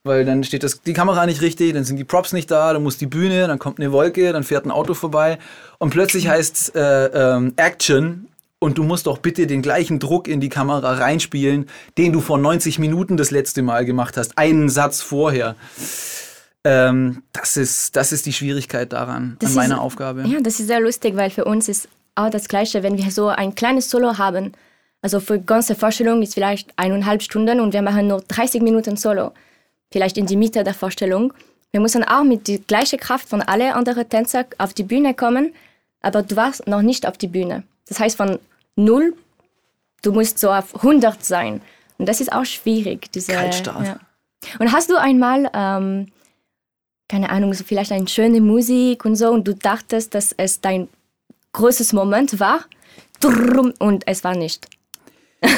Weil 0.03 0.27
dann 0.27 0.45
steht 0.45 0.63
das, 0.63 0.83
die 0.83 0.93
Kamera 0.93 1.25
nicht 1.25 1.41
richtig, 1.41 1.73
dann 1.73 1.85
sind 1.85 1.97
die 1.97 2.05
Props 2.05 2.35
nicht 2.35 2.51
da, 2.51 2.75
dann 2.75 2.83
muss 2.83 2.99
die 2.99 3.07
Bühne, 3.07 3.47
dann 3.47 3.59
kommt 3.59 3.81
eine 3.81 3.91
Wolke, 3.91 4.35
dann 4.35 4.45
fährt 4.45 4.67
ein 4.67 4.71
Auto 4.71 4.93
vorbei 4.93 5.39
und 5.79 5.91
plötzlich 5.91 6.29
heißt 6.29 6.77
äh, 6.77 7.07
ähm, 7.07 7.55
Action 7.57 8.29
und 8.65 8.79
du 8.79 8.83
musst 8.83 9.07
doch 9.07 9.19
bitte 9.19 9.47
den 9.47 9.61
gleichen 9.61 9.99
Druck 9.99 10.27
in 10.27 10.41
die 10.41 10.49
Kamera 10.49 10.95
reinspielen, 10.95 11.67
den 11.99 12.13
du 12.13 12.21
vor 12.21 12.39
90 12.39 12.79
Minuten 12.79 13.17
das 13.19 13.31
letzte 13.31 13.61
Mal 13.63 13.85
gemacht 13.85 14.17
hast, 14.17 14.39
einen 14.39 14.69
Satz 14.71 15.03
vorher. 15.03 15.55
Ähm, 16.65 17.23
das, 17.33 17.57
ist, 17.59 17.95
das 17.95 18.11
ist 18.13 18.25
die 18.25 18.33
Schwierigkeit 18.33 18.93
daran, 18.93 19.37
Das 19.41 19.51
an 19.51 19.57
meiner 19.57 19.75
ist- 19.77 19.81
Aufgabe. 19.83 20.23
Ja, 20.27 20.41
das 20.41 20.61
ist 20.61 20.69
sehr 20.69 20.81
lustig, 20.81 21.15
weil 21.17 21.29
für 21.31 21.45
uns 21.45 21.69
ist 21.69 21.89
auch 22.15 22.31
das 22.31 22.49
Gleiche, 22.49 22.83
wenn 22.83 22.97
wir 22.97 23.11
so 23.11 23.29
ein 23.29 23.55
kleines 23.55 23.91
Solo 23.91 24.17
haben. 24.19 24.53
Also 25.03 25.21
für 25.21 25.39
ganze 25.39 25.75
Vorstellung 25.75 26.23
ist 26.23 26.33
vielleicht 26.35 26.71
eineinhalb 26.77 27.23
Stunden 27.23 27.61
und 27.61 27.75
wir 27.75 27.83
machen 27.83 28.07
nur 28.07 28.23
30 28.27 28.63
Minuten 28.63 28.97
Solo. 28.97 29.33
vielleicht 29.93 30.17
in 30.17 30.27
die 30.27 30.37
Mitte 30.37 30.65
der 30.65 30.75
Vorstellung. 30.75 31.33
Wir 31.71 31.81
müssen 31.81 32.03
auch 32.03 32.25
mit 32.25 32.49
der 32.49 32.59
gleichen 32.61 32.99
Kraft 32.99 33.29
von 33.29 33.43
allen 33.43 33.73
anderen 33.73 34.09
Tänzern 34.09 34.47
auf 34.59 34.73
die 34.73 34.85
Bühne 34.85 35.13
kommen, 35.13 35.53
aber 36.01 36.23
du 36.23 36.35
warst 36.35 36.67
noch 36.67 36.83
nicht 36.83 37.07
auf 37.07 37.19
die 37.19 37.27
Bühne. 37.29 37.63
Das 37.89 38.01
heißt, 38.01 38.17
von 38.17 38.39
null, 38.77 39.15
du 40.03 40.13
musst 40.13 40.39
so 40.39 40.51
auf 40.51 40.75
100 40.77 41.25
sein. 41.25 41.61
Und 41.99 42.09
das 42.09 42.21
ist 42.21 42.33
auch 42.33 42.45
schwierig. 42.45 43.11
Diese, 43.13 43.33
Kaltstart. 43.33 43.87
Ja. 43.87 44.01
Und 44.59 44.73
hast 44.73 44.91
du 44.91 44.97
einmal, 44.97 45.51
ähm, 45.55 46.09
keine 47.09 47.31
Ahnung, 47.31 47.55
so 47.55 47.65
vielleicht 47.65 47.93
eine 47.93 48.09
schöne 48.09 48.41
Musik 48.41 49.05
und 49.05 49.17
so, 49.17 49.31
und 49.31 49.47
du 49.47 49.55
dachtest, 49.55 50.15
dass 50.15 50.33
es 50.37 50.61
dein 50.61 50.89
großes 51.53 51.93
Moment 51.93 52.41
war, 52.41 52.65
und 53.79 54.07
es 54.07 54.25
war 54.25 54.37
nicht? 54.37 54.69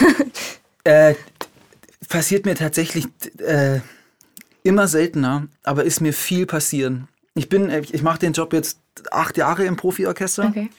Äh, 0.84 1.16
passiert 2.08 2.46
mir 2.46 2.54
tatsächlich 2.54 3.06
äh, 3.38 3.80
immer 4.62 4.86
seltener, 4.86 5.48
aber 5.64 5.82
ist 5.82 6.00
mir 6.00 6.12
viel 6.12 6.46
passieren. 6.46 7.08
Ich 7.34 7.48
bin, 7.48 7.70
äh, 7.70 7.82
ich 7.90 8.02
mache 8.02 8.20
den 8.20 8.34
Job 8.34 8.52
jetzt 8.52 8.78
acht 9.10 9.36
Jahre 9.36 9.64
im 9.64 9.74
Profiorchester. 9.74 10.46
Okay. 10.46 10.70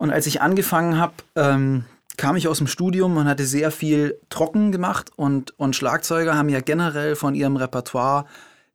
Und 0.00 0.10
als 0.10 0.26
ich 0.26 0.40
angefangen 0.40 0.96
habe, 0.96 1.12
ähm, 1.36 1.84
kam 2.16 2.34
ich 2.34 2.48
aus 2.48 2.56
dem 2.56 2.66
Studium 2.66 3.18
und 3.18 3.28
hatte 3.28 3.44
sehr 3.44 3.70
viel 3.70 4.18
trocken 4.30 4.72
gemacht 4.72 5.10
und, 5.14 5.52
und 5.58 5.76
Schlagzeuger 5.76 6.38
haben 6.38 6.48
ja 6.48 6.60
generell 6.60 7.16
von 7.16 7.34
ihrem 7.34 7.56
Repertoire 7.56 8.24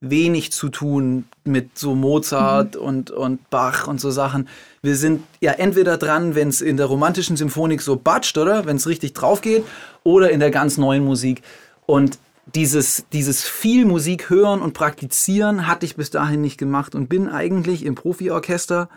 wenig 0.01 0.51
zu 0.51 0.69
tun 0.69 1.25
mit 1.43 1.79
so 1.79 1.95
Mozart 1.95 2.75
mhm. 2.75 2.81
und, 2.81 3.11
und 3.11 3.49
Bach 3.49 3.87
und 3.87 3.99
so 3.99 4.11
Sachen. 4.11 4.47
Wir 4.83 4.95
sind 4.95 5.23
ja 5.41 5.53
entweder 5.53 5.97
dran, 5.97 6.35
wenn 6.35 6.49
es 6.49 6.61
in 6.61 6.77
der 6.77 6.85
romantischen 6.85 7.37
Symphonik 7.37 7.81
so 7.81 7.95
batscht, 7.95 8.37
oder? 8.37 8.67
Wenn 8.67 8.75
es 8.75 8.85
richtig 8.85 9.13
drauf 9.13 9.41
geht, 9.41 9.65
oder 10.03 10.29
in 10.29 10.39
der 10.39 10.51
ganz 10.51 10.77
neuen 10.77 11.03
Musik. 11.03 11.41
Und 11.87 12.19
dieses, 12.53 13.05
dieses 13.13 13.43
viel 13.43 13.85
Musik 13.85 14.29
hören 14.29 14.61
und 14.61 14.73
praktizieren 14.73 15.65
hatte 15.65 15.87
ich 15.87 15.95
bis 15.95 16.11
dahin 16.11 16.41
nicht 16.41 16.59
gemacht 16.59 16.93
und 16.93 17.09
bin 17.09 17.27
eigentlich 17.29 17.83
im 17.83 17.95
Profiorchester 17.95 18.89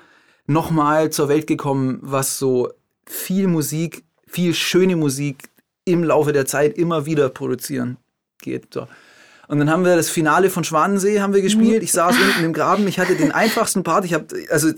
nochmal 0.48 1.10
zur 1.10 1.28
Welt 1.28 1.46
gekommen, 1.46 1.98
was 2.02 2.38
so 2.38 2.70
viel 3.06 3.46
Musik, 3.46 4.02
viel 4.26 4.54
schöne 4.54 4.96
Musik 4.96 5.50
im 5.84 6.02
Laufe 6.02 6.32
der 6.32 6.46
Zeit 6.46 6.76
immer 6.76 7.06
wieder 7.06 7.28
produzieren 7.28 7.96
geht. 8.40 8.74
So. 8.74 8.86
Und 9.48 9.58
dann 9.58 9.70
haben 9.70 9.84
wir 9.84 9.96
das 9.96 10.10
Finale 10.10 10.50
von 10.50 10.62
Schwanensee 10.62 11.20
haben 11.20 11.32
wir 11.32 11.40
gespielt. 11.40 11.82
Ich 11.82 11.92
saß 11.92 12.14
unten 12.16 12.44
im 12.44 12.52
Graben. 12.52 12.86
Ich 12.86 12.98
hatte 12.98 13.14
den 13.14 13.32
einfachsten 13.32 13.82
Part. 13.82 14.04
Ich 14.04 14.12
habe 14.12 14.26
also, 14.50 14.68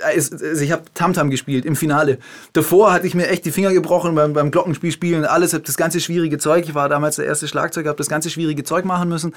also 0.00 0.62
ich 0.62 0.70
habe 0.70 0.82
Tamtam 0.94 1.30
gespielt 1.30 1.64
im 1.64 1.74
Finale. 1.74 2.18
Davor 2.52 2.92
hatte 2.92 3.08
ich 3.08 3.16
mir 3.16 3.26
echt 3.26 3.44
die 3.44 3.50
Finger 3.50 3.72
gebrochen 3.72 4.14
beim, 4.14 4.32
beim 4.32 4.52
Glockenspiel 4.52 4.92
spielen 4.92 5.22
und 5.22 5.26
alles. 5.26 5.52
Habe 5.52 5.64
das 5.64 5.76
ganze 5.76 5.98
schwierige 5.98 6.38
Zeug. 6.38 6.64
Ich 6.68 6.76
war 6.76 6.88
damals 6.88 7.16
der 7.16 7.24
erste 7.24 7.48
Schlagzeuger. 7.48 7.88
Habe 7.88 7.98
das 7.98 8.08
ganze 8.08 8.30
schwierige 8.30 8.62
Zeug 8.62 8.84
machen 8.84 9.08
müssen. 9.08 9.34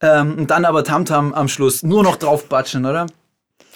Ähm, 0.00 0.36
und 0.36 0.50
dann 0.50 0.64
aber 0.64 0.82
Tamtam 0.82 1.32
am 1.34 1.46
Schluss 1.46 1.84
nur 1.84 2.02
noch 2.02 2.16
draufbatschen, 2.16 2.84
oder? 2.84 3.06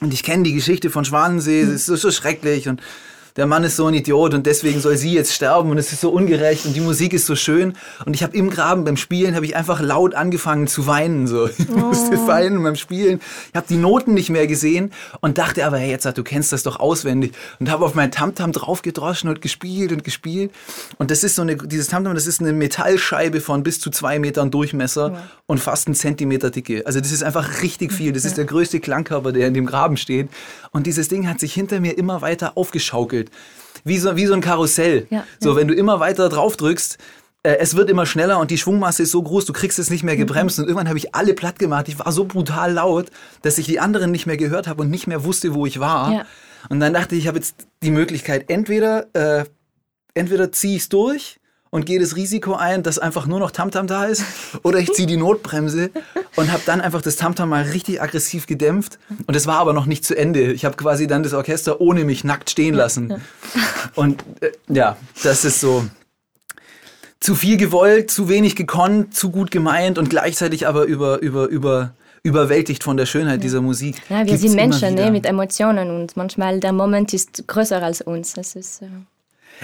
Und 0.01 0.13
ich 0.13 0.23
kenne 0.23 0.43
die 0.43 0.53
Geschichte 0.53 0.91
von 0.91 1.05
Schwanensee. 1.05 1.63
Es 1.63 1.89
ist 1.89 2.01
so, 2.03 2.11
schrecklich 2.11 2.69
und 2.69 2.83
der 3.37 3.47
Mann 3.47 3.65
ist 3.65 3.77
so 3.77 3.87
ein 3.87 3.95
Idiot 3.95 4.33
und 4.33 4.47
deswegen 4.47 4.81
soll 4.81 4.97
sie 4.97 5.13
jetzt 5.13 5.33
sterben 5.33 5.71
und 5.71 5.79
es 5.79 5.93
ist 5.93 6.01
so 6.01 6.11
ungerecht 6.11 6.65
und 6.65 6.75
die 6.75 6.81
Musik 6.81 7.13
ist 7.13 7.27
so 7.27 7.37
schön. 7.37 7.75
Und 8.07 8.15
ich 8.15 8.23
habe 8.23 8.37
im 8.37 8.49
Graben 8.49 8.85
beim 8.85 8.97
Spielen, 8.97 9.35
habe 9.35 9.45
ich 9.45 9.57
einfach 9.57 9.81
laut 9.81 10.15
angefangen 10.15 10.67
zu 10.67 10.87
weinen. 10.87 11.27
So. 11.27 11.49
Ich 11.59 11.71
oh. 11.71 11.79
musste 11.79 12.27
weinen 12.27 12.63
beim 12.63 12.77
Spielen. 12.77 13.21
Ich 13.51 13.57
habe 13.57 13.67
die 13.69 13.77
Noten 13.77 14.15
nicht 14.15 14.31
mehr 14.31 14.47
gesehen 14.47 14.93
und 15.21 15.39
dachte 15.39 15.65
aber, 15.67 15.79
hey, 15.79 15.91
jetzt 15.91 16.07
du 16.07 16.23
kennst 16.23 16.53
das 16.53 16.63
doch 16.63 16.79
auswendig. 16.79 17.33
Und 17.59 17.71
habe 17.71 17.85
auf 17.85 17.95
mein 17.95 18.13
Tamtam 18.13 18.53
draufgedroschen 18.53 19.29
und 19.29 19.41
gespielt 19.43 19.91
und 19.91 20.05
gespielt. 20.05 20.53
Und 20.99 21.11
das 21.11 21.25
ist 21.25 21.35
so 21.35 21.43
eine, 21.43 21.57
dieses 21.57 21.89
Tamtam, 21.89 22.15
das 22.15 22.27
ist 22.27 22.41
eine 22.41 22.53
Metallscheibe 22.53 23.41
von 23.41 23.63
bis 23.63 23.81
zu 23.81 23.91
zwei 23.91 24.19
Metern 24.19 24.51
Durchmesser 24.51 25.13
ja. 25.13 25.23
und 25.47 25.59
fast 25.59 25.89
einen 25.89 25.95
Zentimeter 25.95 26.51
Dicke. 26.51 26.87
Also 26.87 27.01
das 27.01 27.11
ist 27.11 27.25
einfach 27.25 27.63
richtig 27.63 27.93
viel. 27.93 28.13
Das 28.13 28.25
ist 28.25 28.37
der 28.37 28.45
größte 28.45 28.81
Klangkörper, 28.81 29.33
der 29.33 29.49
in 29.49 29.55
dem 29.55 29.67
Graben 29.67 29.97
steht. 29.97 30.29
Und 30.71 30.87
dieses 30.87 31.09
Ding 31.09 31.29
hat 31.29 31.41
sich 31.41 31.53
hinter 31.53 31.81
mir 31.81 31.99
immer 31.99 32.23
weiter 32.23 32.57
aufgeschaukelt 32.57 33.26
entwickelt. 33.27 33.85
Wie 33.85 33.99
so, 33.99 34.17
wie 34.17 34.27
so 34.27 34.35
ein 34.35 34.41
Karussell. 34.41 35.07
Ja, 35.11 35.25
so, 35.39 35.51
ja. 35.51 35.57
wenn 35.57 35.69
du 35.69 35.75
immer 35.75 36.01
weiter 36.01 36.29
drauf 36.29 36.57
drückst, 36.57 36.99
äh, 37.43 37.57
es 37.59 37.77
wird 37.77 37.89
immer 37.89 38.07
schneller 38.07 38.39
und 38.39 38.51
die 38.51 38.59
Schwungmasse 38.59 39.05
ist 39.05 39.13
so 39.13 39.23
groß, 39.23 39.45
du 39.45 39.53
kriegst 39.53 39.79
es 39.79 39.91
nicht 39.91 40.03
mehr 40.03 40.17
gebremst. 40.17 40.59
Mhm. 40.59 40.65
Und 40.65 40.69
irgendwann 40.69 40.89
habe 40.89 40.99
ich 40.99 41.15
alle 41.15 41.35
platt 41.35 41.59
gemacht. 41.59 41.89
Ich 41.89 41.99
war 41.99 42.11
so 42.11 42.25
brutal 42.25 42.73
laut, 42.73 43.11
dass 43.43 43.59
ich 43.59 43.67
die 43.67 43.81
anderen 43.81 44.11
nicht 44.11 44.27
mehr 44.27 44.37
gehört 44.37 44.67
habe 44.67 44.83
und 44.83 44.91
nicht 44.91 45.07
mehr 45.07 45.25
wusste, 45.25 45.55
wo 45.55 45.67
ich 45.67 45.79
war. 45.79 46.13
Ja. 46.13 46.27
Und 46.69 46.81
dann 46.81 46.93
dachte 46.93 47.15
ich, 47.15 47.23
ich 47.23 47.29
habe 47.29 47.39
jetzt 47.39 47.69
die 47.83 47.93
Möglichkeit, 47.93 48.51
entweder, 48.51 49.07
äh, 49.15 49.45
entweder 50.15 50.51
ziehe 50.51 50.77
ich 50.77 50.83
es 50.83 50.89
durch 50.89 51.39
und 51.71 51.87
gehe 51.87 51.99
das 51.99 52.17
Risiko 52.17 52.55
ein, 52.55 52.83
dass 52.83 52.99
einfach 52.99 53.27
nur 53.27 53.41
noch 53.41 53.51
Tamtam 53.51 53.87
da 53.87 54.05
ist. 54.05 54.25
Oder 54.63 54.79
ich 54.79 54.93
ziehe 54.93 55.07
die 55.07 55.17
Notbremse 55.17 55.91
und 56.37 56.53
habe 56.53 56.63
dann 56.65 56.81
einfach 56.81 57.03
das 57.03 57.17
Tamtam 57.17 57.49
mal 57.49 57.65
richtig 57.65 58.01
aggressiv 58.01 58.47
gedämpft. 58.47 58.99
Und 59.27 59.35
es 59.35 59.47
war 59.47 59.59
aber 59.59 59.73
noch 59.73 59.87
nicht 59.87 60.05
zu 60.05 60.17
Ende. 60.17 60.53
Ich 60.53 60.65
habe 60.65 60.77
quasi 60.77 61.07
dann 61.07 61.23
das 61.23 61.33
Orchester 61.33 61.81
ohne 61.81 62.05
mich 62.05 62.25
nackt 62.25 62.51
stehen 62.51 62.75
lassen. 62.75 63.21
Und 63.95 64.25
äh, 64.41 64.53
ja, 64.69 64.97
das 65.23 65.45
ist 65.45 65.61
so 65.61 65.87
zu 67.21 67.35
viel 67.35 67.57
gewollt, 67.57 68.11
zu 68.11 68.29
wenig 68.29 68.57
gekonnt, 68.57 69.15
zu 69.15 69.31
gut 69.31 69.51
gemeint 69.51 69.99
und 69.99 70.11
gleichzeitig 70.11 70.69
aber 70.69 70.85
über, 70.85 71.21
über, 71.21 71.47
über, 71.49 71.95
überwältigt 72.23 72.85
von 72.85 72.97
der 72.97 73.07
Schönheit 73.07 73.43
dieser 73.43 73.61
Musik. 73.61 73.97
Ja, 74.09 74.19
wir 74.19 74.25
Gibt's 74.27 74.43
sind 74.43 74.55
Menschen 74.55 74.95
ne, 74.95 75.11
mit 75.11 75.27
Emotionen 75.27 75.91
und 75.91 76.17
manchmal 76.17 76.61
der 76.61 76.73
Moment 76.73 77.13
ist 77.15 77.49
größer 77.49 77.83
als 77.83 78.01
uns. 78.01 78.35
Das 78.35 78.55
ist, 78.55 78.83
äh 78.83 78.87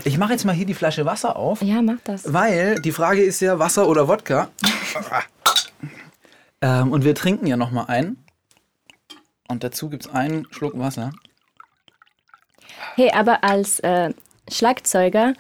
ich 0.04 0.18
mache 0.18 0.32
jetzt 0.32 0.44
mal 0.44 0.54
hier 0.54 0.66
die 0.66 0.75
Flasche 0.75 1.04
Wasser 1.04 1.37
auf. 1.37 1.62
Ja, 1.62 1.82
mach 1.82 1.99
das. 2.04 2.32
Weil 2.32 2.80
die 2.80 2.92
Frage 2.92 3.22
ist 3.22 3.40
ja 3.40 3.58
Wasser 3.58 3.88
oder 3.88 4.08
Wodka. 4.08 4.49
ähm, 6.61 6.92
und 6.92 7.04
wir 7.04 7.14
trinken 7.14 7.46
ja 7.46 7.56
noch 7.56 7.70
mal 7.70 7.84
einen. 7.84 8.25
Und 9.49 9.64
dazu 9.64 9.90
gibt 9.90 10.06
es 10.06 10.12
einen 10.12 10.46
Schluck 10.50 10.78
Wasser. 10.78 11.12
Hey, 12.94 13.11
aber 13.12 13.44
als 13.44 13.80
äh, 13.80 14.12
Schlagzeuger, 14.50 15.34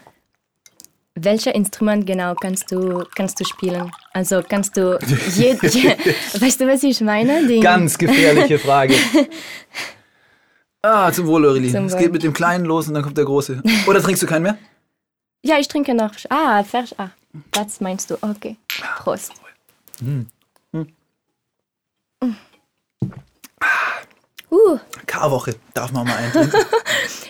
welches 1.14 1.54
Instrument 1.54 2.06
genau 2.06 2.34
kannst 2.34 2.70
du, 2.70 3.04
kannst 3.14 3.40
du 3.40 3.44
spielen? 3.44 3.90
Also 4.12 4.42
kannst 4.46 4.76
du, 4.76 4.98
je, 5.34 5.56
je, 5.62 5.96
weißt 6.40 6.60
du, 6.60 6.66
was 6.68 6.82
ich 6.82 7.00
meine? 7.00 7.46
Die 7.46 7.60
Ganz 7.60 7.98
gefährliche 7.98 8.58
Frage. 8.58 8.94
Ah, 10.82 11.12
zum 11.12 11.28
Wohl, 11.28 11.46
Aurelie. 11.46 11.74
Es 11.86 11.96
geht 11.96 12.12
mit 12.12 12.24
dem 12.24 12.32
Kleinen 12.32 12.64
los 12.64 12.88
und 12.88 12.94
dann 12.94 13.04
kommt 13.04 13.16
der 13.16 13.24
Große. 13.24 13.62
Oder 13.86 14.02
trinkst 14.02 14.22
du 14.22 14.26
keinen 14.26 14.42
mehr? 14.42 14.58
Ja, 15.42 15.58
ich 15.58 15.68
trinke 15.68 15.94
noch. 15.94 16.12
Ah, 16.28 16.62
fertig. 16.64 16.98
Ah, 16.98 17.10
das 17.52 17.80
meinst 17.80 18.10
du. 18.10 18.16
Okay. 18.20 18.56
Prost. 18.98 19.32
Mm. 20.00 20.22
Mm. 20.72 20.86
Uh. 24.50 24.78
Karwoche 25.06 25.54
darf 25.72 25.92
man 25.92 26.06
mal 26.06 26.16
eintrinken. 26.16 26.60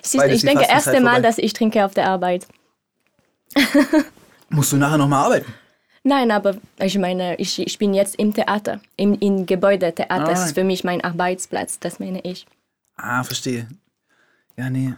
Ich 0.05 0.43
denke, 0.43 0.67
erste 0.69 1.01
Mal, 1.01 1.23
dass 1.23 1.39
ich 1.39 1.53
trinke 1.53 1.85
auf 1.85 1.95
der 1.95 2.07
Arbeit. 2.09 2.47
Musst 4.51 4.73
du 4.73 4.77
nachher 4.77 4.99
nochmal 4.99 5.25
arbeiten? 5.25 5.55
Nein, 6.03 6.31
aber 6.31 6.57
ich 6.81 6.99
meine, 6.99 7.37
ich, 7.37 7.59
ich 7.61 7.79
bin 7.79 7.95
jetzt 7.95 8.17
im 8.17 8.35
Theater, 8.35 8.81
im, 8.97 9.19
im 9.21 9.47
Gebäudetheater. 9.47 10.25
Ah. 10.25 10.29
Das 10.29 10.45
ist 10.45 10.55
für 10.55 10.65
mich 10.65 10.85
mein 10.85 11.03
Arbeitsplatz, 11.03 11.79
das 11.79 11.99
meine 12.01 12.21
ich. 12.21 12.47
Ah, 13.03 13.25
verstehe. 13.25 13.67
Ja, 14.57 14.71
nee. 14.71 14.95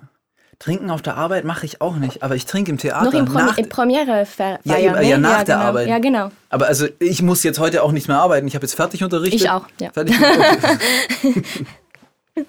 Trinken 0.58 0.90
auf 0.90 1.02
der 1.02 1.16
Arbeit 1.16 1.44
mache 1.44 1.66
ich 1.66 1.80
auch 1.80 1.96
nicht, 1.96 2.22
aber 2.22 2.36
ich 2.36 2.44
trinke 2.44 2.70
im 2.70 2.78
Theater. 2.78 3.04
Noch 3.04 3.14
in, 3.14 3.24
Pro 3.24 3.38
nach, 3.38 3.56
Premiere 3.68 4.24
feiern. 4.26 4.58
Ja, 4.64 4.78
ja, 4.78 5.00
ja, 5.00 5.18
nach 5.18 5.38
ja, 5.38 5.44
der 5.44 5.56
genau. 5.56 5.66
Arbeit. 5.66 5.88
Ja, 5.88 5.98
genau. 5.98 6.30
Aber 6.50 6.66
also 6.66 6.86
ich 7.00 7.22
muss 7.22 7.42
jetzt 7.42 7.58
heute 7.58 7.82
auch 7.82 7.92
nicht 7.92 8.08
mehr 8.08 8.18
arbeiten. 8.18 8.46
Ich 8.46 8.54
habe 8.54 8.64
jetzt 8.64 8.74
fertig 8.74 9.02
unterrichtet. 9.02 9.40
Ich 9.40 9.50
auch, 9.50 9.66
ja. 9.80 9.90
Fertig, 9.90 10.16
okay. 11.24 12.46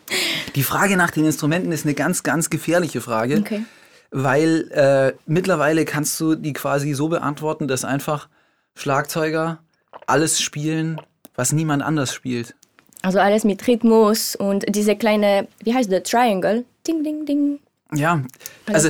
Die 0.55 0.63
Frage 0.63 0.97
nach 0.97 1.11
den 1.11 1.25
Instrumenten 1.25 1.71
ist 1.71 1.85
eine 1.85 1.93
ganz, 1.93 2.23
ganz 2.23 2.49
gefährliche 2.49 3.01
Frage. 3.01 3.37
Okay. 3.37 3.63
Weil 4.11 4.71
äh, 4.71 5.13
mittlerweile 5.25 5.85
kannst 5.85 6.19
du 6.19 6.35
die 6.35 6.53
quasi 6.53 6.93
so 6.93 7.07
beantworten, 7.07 7.67
dass 7.67 7.85
einfach 7.85 8.27
Schlagzeuger 8.75 9.59
alles 10.07 10.41
spielen, 10.41 11.01
was 11.35 11.53
niemand 11.53 11.83
anders 11.83 12.13
spielt. 12.13 12.55
Also 13.01 13.19
alles 13.19 13.43
mit 13.43 13.67
Rhythmus 13.67 14.35
und 14.35 14.65
diese 14.67 14.95
kleine, 14.95 15.47
wie 15.63 15.73
heißt 15.73 15.91
der, 15.91 16.03
Triangle? 16.03 16.65
Ding, 16.87 17.03
ding, 17.03 17.25
ding. 17.25 17.59
Ja, 17.93 18.21
also 18.65 18.89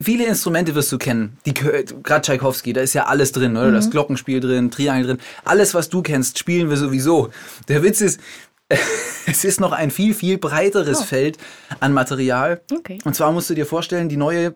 viele 0.00 0.26
Instrumente 0.26 0.74
wirst 0.74 0.90
du 0.92 0.98
kennen. 0.98 1.38
Gerade 1.44 2.22
Tchaikovsky, 2.22 2.72
da 2.72 2.80
ist 2.80 2.94
ja 2.94 3.06
alles 3.06 3.32
drin, 3.32 3.56
oder? 3.56 3.68
Mhm. 3.68 3.74
Das 3.74 3.90
Glockenspiel 3.90 4.40
drin, 4.40 4.70
Triangel 4.70 5.06
drin. 5.06 5.18
Alles, 5.44 5.74
was 5.74 5.88
du 5.88 6.02
kennst, 6.02 6.38
spielen 6.38 6.68
wir 6.68 6.76
sowieso. 6.76 7.30
Der 7.68 7.82
Witz 7.82 8.00
ist, 8.00 8.20
es 9.26 9.44
ist 9.44 9.60
noch 9.60 9.72
ein 9.72 9.90
viel, 9.90 10.14
viel 10.14 10.38
breiteres 10.38 11.00
oh. 11.00 11.04
Feld 11.04 11.38
an 11.80 11.92
Material. 11.92 12.60
Okay. 12.72 12.98
Und 13.04 13.14
zwar 13.14 13.32
musst 13.32 13.50
du 13.50 13.54
dir 13.54 13.66
vorstellen, 13.66 14.08
die 14.08 14.16
neue 14.16 14.54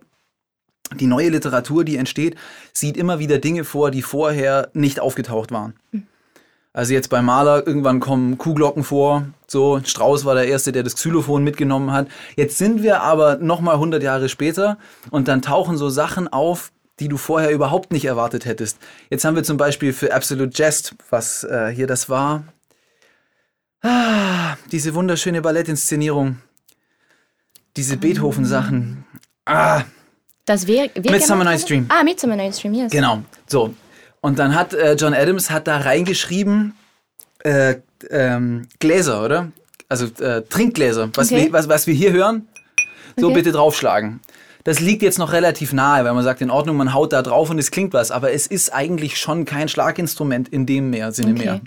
die 0.95 1.07
neue 1.09 1.31
Literatur, 1.31 1.85
die 1.85 1.97
entsteht, 1.97 2.37
sieht 2.73 2.97
immer 2.97 3.19
wieder 3.19 3.39
Dinge 3.39 3.65
vor, 3.65 3.91
die 3.91 4.03
vorher 4.03 4.71
nicht 4.73 5.01
aufgetaucht 5.01 5.51
waren. 5.51 5.75
Mhm. 5.91 6.07
Also 6.77 6.93
jetzt 6.93 7.09
bei 7.09 7.23
Maler, 7.23 7.67
irgendwann 7.67 8.01
kommen 8.01 8.37
Kuhglocken 8.37 8.85
vor. 8.85 9.25
So, 9.47 9.81
Strauß 9.83 10.27
war 10.27 10.35
der 10.35 10.47
Erste, 10.47 10.73
der 10.73 10.83
das 10.83 10.95
Xylophon 10.97 11.43
mitgenommen 11.43 11.91
hat. 11.91 12.07
Jetzt 12.37 12.59
sind 12.59 12.83
wir 12.83 13.01
aber 13.01 13.39
nochmal 13.39 13.77
100 13.77 14.03
Jahre 14.03 14.29
später 14.29 14.77
und 15.11 15.27
dann 15.27 15.41
tauchen 15.41 15.79
so 15.79 15.89
Sachen 15.89 16.29
auf, 16.29 16.73
die 17.01 17.09
du 17.09 17.17
vorher 17.17 17.51
überhaupt 17.51 17.93
nicht 17.93 18.05
erwartet 18.05 18.45
hättest. 18.45 18.77
Jetzt 19.09 19.25
haben 19.25 19.37
wir 19.37 19.43
zum 19.43 19.57
Beispiel 19.57 19.95
für 19.95 20.13
Absolute 20.13 20.53
Jest, 20.55 20.95
was 21.09 21.45
äh, 21.45 21.69
hier 21.75 21.87
das 21.87 22.11
war, 22.11 22.45
ah, 23.83 24.57
diese 24.71 24.95
wunderschöne 24.95 25.41
Ballettinszenierung, 25.41 26.41
diese 27.79 27.97
Beethoven-Sachen. 27.97 29.07
Ah, 29.47 29.85
Das 30.45 30.67
wir, 30.67 30.91
wir 30.95 31.11
Midsummer 31.11 31.45
Night's? 31.45 31.65
Dream. 31.65 31.87
Ah, 31.89 32.05
Midsummer 32.05 32.37
Night's 32.37 32.59
Dream, 32.61 32.75
yes. 32.75 32.93
Genau, 32.93 33.23
so. 33.47 33.75
Und 34.27 34.41
dann 34.41 34.57
hat 34.57 34.75
äh, 34.75 34.95
John 34.95 35.15
Adams 35.15 35.51
hat 35.51 35.69
da 35.69 35.77
reingeschrieben 35.77 36.75
äh, 37.45 37.77
ähm, 38.11 38.67
Gläser, 38.81 39.25
oder? 39.25 39.53
Also 39.89 40.07
äh, 40.21 40.43
Trinkgläser, 40.43 41.11
was, 41.15 41.31
Okay. 41.31 41.45
wir, 41.45 41.53
was, 41.53 41.69
was 41.69 41.87
wir 41.87 41.95
hier 41.95 42.13
hören, 42.13 42.49
so 43.17 43.27
Okay. 43.27 43.35
bitte 43.35 43.53
draufschlagen. 43.53 44.19
Das 44.65 44.81
liegt 44.81 45.03
jetzt 45.03 45.21
noch 45.21 45.31
relativ 45.33 45.73
nahe, 45.73 46.05
weil 46.05 46.13
man 46.13 46.25
sagt, 46.25 46.41
in 46.41 46.51
Ordnung, 46.51 46.77
man 46.77 46.93
haut 46.93 47.13
da 47.13 47.23
drauf 47.23 47.51
und 47.51 47.61
es 47.61 47.71
klingt 47.71 47.93
was, 47.93 48.11
aber 48.11 48.33
es 48.33 48.49
ist 48.49 48.75
eigentlich 48.75 49.17
schon 49.17 49.45
kein 49.45 49.69
Schlaginstrument 49.69 50.49
in 50.49 50.67
dem 50.67 50.91
mehr, 50.91 51.13
Sinne 51.13 51.31
Okay. 51.31 51.45
mehr. 51.45 51.61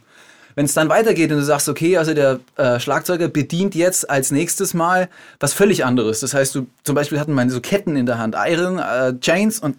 Wenn 0.56 0.66
es 0.66 0.74
dann 0.74 0.90
weitergeht 0.90 1.32
und 1.32 1.38
du 1.38 1.44
sagst, 1.46 1.70
okay, 1.70 1.96
also 1.96 2.14
der 2.14 2.42
äh, 2.58 2.78
Schlagzeuger 2.82 3.30
bedient 3.30 3.74
jetzt 3.74 4.10
als 4.10 4.32
nächstes 4.32 4.74
Mal 4.74 5.08
was 5.40 5.54
völlig 5.54 5.86
anderes. 5.86 6.20
Das 6.20 6.34
heißt, 6.34 6.56
du 6.56 6.68
zum 6.84 6.94
Beispiel 6.96 7.22
hatten 7.22 7.34
wir 7.36 7.50
so 7.50 7.62
Ketten 7.62 7.96
in 7.96 8.06
der 8.06 8.18
Hand, 8.18 8.36
Iron, 8.38 8.80
äh, 8.80 9.18
Chains 9.22 9.60
und 9.60 9.78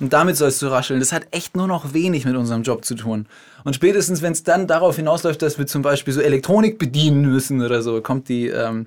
und 0.00 0.12
damit 0.12 0.36
sollst 0.36 0.62
du 0.62 0.66
rascheln. 0.68 1.00
Das 1.00 1.12
hat 1.12 1.26
echt 1.30 1.56
nur 1.56 1.66
noch 1.66 1.92
wenig 1.92 2.24
mit 2.24 2.36
unserem 2.36 2.62
Job 2.62 2.84
zu 2.84 2.94
tun. 2.94 3.26
Und 3.64 3.74
spätestens, 3.74 4.22
wenn 4.22 4.32
es 4.32 4.42
dann 4.42 4.66
darauf 4.66 4.96
hinausläuft, 4.96 5.42
dass 5.42 5.58
wir 5.58 5.66
zum 5.66 5.82
Beispiel 5.82 6.14
so 6.14 6.20
Elektronik 6.20 6.78
bedienen 6.78 7.22
müssen 7.22 7.62
oder 7.62 7.82
so, 7.82 8.00
kommt 8.00 8.28
die, 8.28 8.48
ähm, 8.48 8.86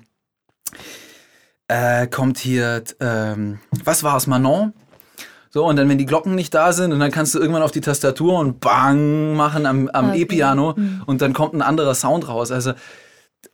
äh, 1.68 2.06
kommt 2.06 2.38
hier, 2.38 2.82
ähm, 3.00 3.58
was 3.84 4.02
war 4.02 4.16
es, 4.16 4.26
Manon? 4.26 4.72
So, 5.50 5.66
und 5.66 5.76
dann, 5.76 5.88
wenn 5.90 5.98
die 5.98 6.06
Glocken 6.06 6.34
nicht 6.34 6.54
da 6.54 6.72
sind, 6.72 6.92
und 6.92 7.00
dann 7.00 7.10
kannst 7.10 7.34
du 7.34 7.38
irgendwann 7.38 7.62
auf 7.62 7.72
die 7.72 7.82
Tastatur 7.82 8.38
und 8.38 8.60
bang 8.60 9.34
machen 9.34 9.66
am, 9.66 9.88
am 9.88 10.10
Okay. 10.10 10.22
E-Piano 10.22 10.74
und 11.04 11.20
dann 11.20 11.34
kommt 11.34 11.52
ein 11.52 11.60
anderer 11.60 11.94
Sound 11.94 12.26
raus. 12.26 12.50
Also 12.50 12.72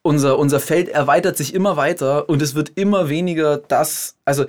unser, 0.02 0.38
unser 0.38 0.60
Feld 0.60 0.88
erweitert 0.88 1.36
sich 1.36 1.54
immer 1.54 1.76
weiter 1.76 2.28
und 2.28 2.40
es 2.40 2.54
wird 2.54 2.72
immer 2.76 3.08
weniger 3.08 3.56
das, 3.56 4.16
also 4.24 4.44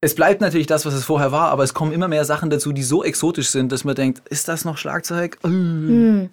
es 0.00 0.14
bleibt 0.14 0.40
natürlich 0.40 0.66
das, 0.66 0.86
was 0.86 0.94
es 0.94 1.04
vorher 1.04 1.32
war, 1.32 1.50
aber 1.50 1.62
es 1.62 1.74
kommen 1.74 1.92
immer 1.92 2.08
mehr 2.08 2.24
Sachen 2.24 2.50
dazu, 2.50 2.72
die 2.72 2.82
so 2.82 3.04
exotisch 3.04 3.50
sind, 3.50 3.70
dass 3.72 3.84
man 3.84 3.94
denkt, 3.94 4.22
ist 4.28 4.48
das 4.48 4.64
noch 4.64 4.78
Schlagzeug? 4.78 5.38
Äh. 5.44 6.28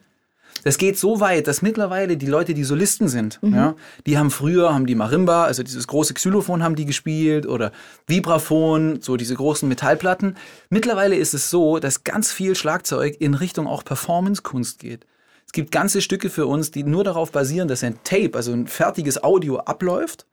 Das 0.63 0.77
geht 0.77 0.97
so 0.97 1.19
weit, 1.19 1.47
dass 1.47 1.62
mittlerweile 1.62 2.17
die 2.17 2.25
Leute, 2.25 2.53
die 2.53 2.63
Solisten 2.63 3.07
sind, 3.07 3.39
ja, 3.43 3.75
die 4.05 4.17
haben 4.17 4.31
früher, 4.31 4.74
haben 4.74 4.88
die 4.88 4.95
Marimba, 4.95 5.43
also 5.43 5.62
dieses 5.62 5.88
große 5.88 6.13
Xylophon 6.15 6.63
haben 6.63 6.75
die 6.75 6.86
gespielt 6.86 7.45
oder 7.45 7.71
Vibraphon, 8.07 9.00
so 9.01 9.17
diese 9.17 9.36
großen 9.36 9.69
Metallplatten. 9.69 10.36
Mittlerweile 10.69 11.15
ist 11.15 11.33
es 11.33 11.50
so, 11.50 11.77
dass 11.79 12.03
ganz 12.03 12.31
viel 12.31 12.55
Schlagzeug 12.55 13.17
in 13.19 13.33
Richtung 13.36 13.67
auch 13.67 13.86
Performance-Kunst 13.86 14.79
geht. 14.79 15.05
Es 15.45 15.51
gibt 15.51 15.71
ganze 15.71 16.01
Stücke 16.01 16.29
für 16.29 16.47
uns, 16.47 16.71
die 16.71 16.83
nur 16.83 17.03
darauf 17.03 17.31
basieren, 17.31 17.67
dass 17.67 17.83
ein 17.83 18.00
Tape, 18.03 18.31
also 18.33 18.51
ein 18.51 18.67
fertiges 18.67 19.24
Audio 19.24 19.59
abläuft 19.59 20.25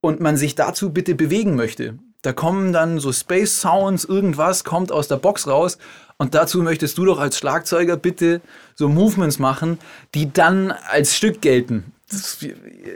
und 0.00 0.20
man 0.20 0.36
sich 0.36 0.54
dazu 0.54 0.92
bitte 0.92 1.14
bewegen 1.14 1.56
möchte. 1.56 1.98
Da 2.22 2.32
kommen 2.32 2.72
dann 2.72 3.00
so 3.00 3.12
Space 3.12 3.60
Sounds, 3.60 4.04
irgendwas 4.04 4.64
kommt 4.64 4.92
aus 4.92 5.08
der 5.08 5.16
Box 5.16 5.46
raus 5.48 5.78
und 6.18 6.34
dazu 6.34 6.62
möchtest 6.62 6.96
du 6.98 7.04
doch 7.04 7.18
als 7.18 7.36
Schlagzeuger 7.36 7.96
bitte 7.96 8.40
so 8.76 8.88
Movements 8.88 9.40
machen, 9.40 9.78
die 10.14 10.32
dann 10.32 10.70
als 10.70 11.16
Stück 11.16 11.42
gelten. 11.42 11.92
Das 12.08 12.38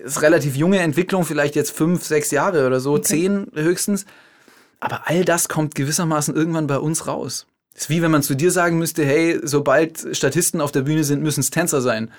ist 0.05 0.23
relativ 0.23 0.57
junge 0.57 0.79
Entwicklung, 0.79 1.25
vielleicht 1.25 1.57
jetzt 1.57 1.73
fünf, 1.73 2.05
sechs 2.05 2.31
Jahre 2.31 2.67
oder 2.67 2.81
so, 2.81 2.99
zehn 2.99 3.49
höchstens. 3.55 4.07
Aber 4.79 5.09
all 5.09 5.25
das 5.25 5.49
kommt 5.49 5.75
gewissermaßen 5.75 6.35
irgendwann 6.37 6.67
bei 6.67 6.79
uns 6.79 7.07
raus. 7.07 7.47
Das 7.73 7.85
ist 7.85 7.91
wie 7.91 8.03
wenn 8.03 8.11
man 8.11 8.23
zu 8.23 8.35
dir 8.35 8.51
sagen 8.51 8.79
müsste, 8.79 9.05
hey, 9.05 9.41
sobald 9.43 10.07
Statisten 10.17 10.61
auf 10.61 10.71
der 10.71 10.83
Bühne 10.83 11.03
sind, 11.03 11.23
müssen 11.23 11.41
es 11.41 11.51
Tänzer 11.51 11.81
sein. 11.81 12.11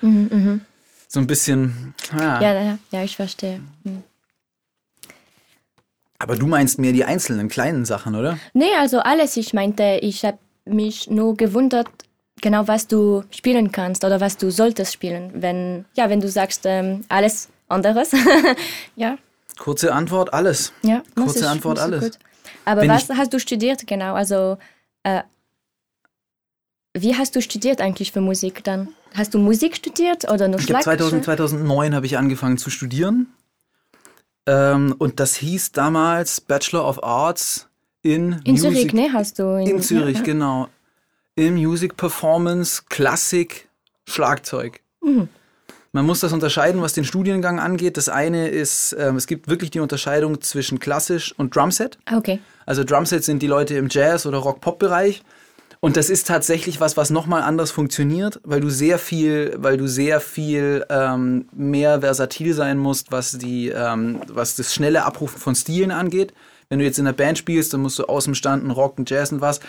So 1.08 1.20
ein 1.20 1.28
bisschen. 1.28 1.94
ah. 2.12 2.42
Ja, 2.42 2.54
ja, 2.54 2.78
ja, 2.92 3.04
ich 3.04 3.16
verstehe. 3.16 3.62
Hm. 3.84 4.04
Aber 6.20 6.36
du 6.36 6.48
meinst 6.48 6.80
mehr 6.80 6.94
die 6.94 7.06
einzelnen 7.06 7.48
kleinen 7.48 7.86
Sachen, 7.86 8.16
oder? 8.16 8.40
Nee, 8.54 8.74
also 8.80 9.00
alles. 9.00 9.38
Ich 9.38 9.54
meinte, 9.54 10.00
ich 10.02 10.26
habe 10.26 10.40
mich 10.66 11.10
nur 11.10 11.38
gewundert, 11.38 11.88
genau 12.42 12.68
was 12.68 12.88
du 12.88 13.24
spielen 13.30 13.72
kannst 13.72 14.04
oder 14.04 14.20
was 14.20 14.38
du 14.38 14.50
solltest 14.52 14.94
spielen. 14.94 15.32
Wenn, 15.36 15.86
ja, 15.96 16.10
wenn 16.10 16.20
du 16.20 16.28
sagst, 16.30 16.62
ähm, 16.66 17.06
alles 17.10 17.50
anderes. 17.68 18.12
ja, 18.96 19.18
Kurze 19.60 19.94
Antwort, 19.94 20.34
alles. 20.34 20.72
ja. 20.84 21.02
Kurze 21.16 21.40
ist- 21.40 21.46
Antwort, 21.46 21.80
alles. 21.80 22.04
gut. 22.04 22.20
Aber 22.66 22.82
Wenn 22.82 22.90
was 22.90 23.10
ich- 23.10 23.16
hast 23.18 23.34
du 23.34 23.40
studiert 23.40 23.88
genau? 23.88 24.14
Also, 24.14 24.58
äh, 25.04 25.22
wie 26.96 27.16
hast 27.16 27.36
du 27.36 27.42
studiert 27.42 27.80
eigentlich 27.82 28.12
für 28.12 28.22
Musik 28.22 28.64
dann? 28.64 28.90
Hast 29.16 29.34
du 29.34 29.40
Musik 29.40 29.76
studiert 29.76 30.30
oder 30.32 30.48
nur 30.48 30.60
Ich 30.60 30.66
Schlagzeug? 30.66 30.98
2000, 31.00 31.26
2009 31.26 31.94
habe 31.96 32.06
ich 32.06 32.18
angefangen 32.18 32.58
zu 32.58 32.70
studieren. 32.70 33.28
Ähm, 34.48 34.96
und 34.98 35.20
das 35.20 35.36
hieß 35.36 35.74
damals 35.74 36.42
Bachelor 36.42 36.88
of 36.88 37.04
Arts 37.04 37.68
in, 38.02 38.42
In 38.46 38.54
Music. 38.54 38.72
Zürich, 38.72 38.94
ne? 38.94 39.10
Hast 39.14 39.40
du 39.40 39.58
In 39.58 39.82
Zürich, 39.82 40.18
ja. 40.20 40.24
genau. 40.24 40.70
In 41.36 41.56
Music 41.56 41.98
Performance, 41.98 42.84
Klassik, 42.90 43.68
Schlagzeug. 44.08 44.80
Mhm. 45.04 45.28
Man 45.92 46.06
muss 46.06 46.20
das 46.20 46.32
unterscheiden, 46.34 46.82
was 46.82 46.94
den 46.94 47.06
Studiengang 47.06 47.60
angeht. 47.60 47.98
Das 47.98 48.08
eine 48.10 48.50
ist, 48.50 48.96
ähm, 49.00 49.16
es 49.16 49.26
gibt 49.28 49.48
wirklich 49.48 49.72
die 49.72 49.80
Unterscheidung 49.80 50.42
zwischen 50.42 50.80
klassisch 50.80 51.34
und 51.38 51.56
Drumset. 51.56 51.98
Ah, 52.06 52.18
Okay. 52.18 52.40
Also 52.66 52.84
Drumset 52.84 53.24
sind 53.24 53.42
die 53.42 53.48
Leute 53.48 53.76
im 53.76 53.88
Jazz- 53.90 54.26
oder 54.26 54.38
Rock-Pop-Bereich. 54.40 55.24
Und 55.88 55.96
das 55.96 56.10
ist 56.10 56.28
tatsächlich 56.28 56.82
was, 56.82 56.98
was 56.98 57.12
nochmal 57.12 57.44
anders 57.44 57.72
funktioniert, 57.72 58.42
weil 58.44 58.60
du 58.60 58.70
sehr 58.70 59.00
viel, 59.00 59.56
weil 59.58 59.78
du 59.78 59.88
sehr 59.88 60.20
viel 60.20 60.86
ähm, 60.90 61.48
mehr 61.56 62.02
versatil 62.02 62.54
sein 62.54 62.78
musst, 62.78 63.14
was 63.14 63.38
die, 63.38 63.70
ähm, 63.70 64.20
was 64.28 64.58
das 64.58 64.74
schnelle 64.74 65.06
Abrufen 65.06 65.40
von 65.40 65.56
Stilen 65.56 65.92
angeht. 65.92 66.34
Wenn 66.68 66.80
du 66.80 66.84
jetzt 66.84 67.00
in 67.00 67.06
der 67.06 67.14
Band 67.14 67.38
spielst, 67.38 67.74
dann 67.74 67.80
musst 67.80 67.98
du 68.00 68.04
aus 68.04 68.26
dem 68.26 68.36
Stand 68.36 68.64
einen 68.64 68.72
Rock, 68.72 68.96
einen 68.98 69.06
Jazz 69.08 69.32
und 69.32 69.40
was 69.40 69.62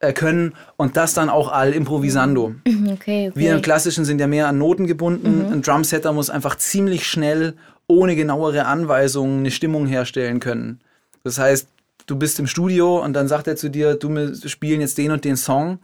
äh, 0.00 0.12
können 0.12 0.54
und 0.76 0.96
das 0.96 1.14
dann 1.14 1.30
auch 1.30 1.52
all 1.52 1.72
improvisando. 1.72 2.56
Mhm, 2.66 2.88
Okay, 2.94 3.28
okay. 3.28 3.32
Wir 3.36 3.54
im 3.54 3.62
Klassischen 3.62 4.04
sind 4.04 4.20
ja 4.20 4.26
mehr 4.26 4.48
an 4.48 4.58
Noten 4.58 4.88
gebunden. 4.88 5.52
Ein 5.52 5.62
Drumsetter 5.62 6.12
muss 6.12 6.30
einfach 6.30 6.56
ziemlich 6.56 7.06
schnell, 7.06 7.54
ohne 7.86 8.16
genauere 8.16 8.66
Anweisungen, 8.66 9.38
eine 9.38 9.52
Stimmung 9.52 9.86
herstellen 9.86 10.40
können. 10.40 10.80
Das 11.22 11.38
heißt, 11.38 11.68
du 12.06 12.16
bist 12.16 12.38
im 12.38 12.46
Studio 12.46 13.02
und 13.02 13.12
dann 13.14 13.28
sagt 13.28 13.46
er 13.46 13.56
zu 13.56 13.70
dir, 13.70 13.94
du 13.94 14.08
wir 14.08 14.34
spielen 14.48 14.80
jetzt 14.80 14.98
den 14.98 15.10
und 15.10 15.24
den 15.24 15.36
Song. 15.36 15.78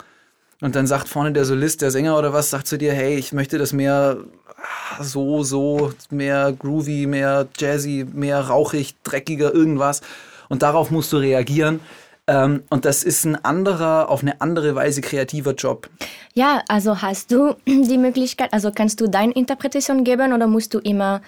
Und 0.61 0.77
dann 0.77 0.87
sagt 0.87 1.09
vorne 1.09 1.33
der 1.33 1.47
Solist, 1.47 1.81
der 1.81 1.91
Sänger 1.91 2.19
oder 2.19 2.35
was, 2.35 2.51
sagt 2.51 2.67
zu 2.67 2.77
dir, 2.77 2.93
hey, 2.93 3.17
ich 3.17 3.33
möchte 3.33 3.57
das 3.57 3.73
mehr 3.73 4.19
ah, 4.99 5.03
so, 5.03 5.43
so, 5.43 5.93
mehr 6.11 6.53
groovy, 6.53 7.07
mehr 7.07 7.49
jazzy, 7.57 8.07
mehr 8.13 8.41
rauchig, 8.41 8.95
dreckiger, 9.03 9.55
irgendwas. 9.55 10.03
Und 10.51 10.63
darauf 10.63 10.91
musst 10.91 11.13
du 11.13 11.17
reagieren. 11.17 11.81
Ähm, 12.27 12.63
und 12.69 12.85
das 12.85 13.03
ist 13.03 13.25
ein 13.25 13.43
anderer, 13.43 14.11
auf 14.11 14.23
eine 14.23 14.41
andere 14.43 14.75
Weise 14.75 15.01
kreativer 15.01 15.55
Job. 15.55 15.89
Ja, 16.35 16.63
also 16.69 17.01
hast 17.01 17.33
du 17.33 17.55
die 17.67 17.99
Möglichkeit, 17.99 18.53
also 18.53 18.71
kannst 18.71 19.01
du 19.01 19.09
deine 19.09 19.33
Interpretation 19.33 20.05
geben 20.05 20.35
oder 20.35 20.47
musst 20.47 20.75
du 20.75 20.79
immer 20.79 21.23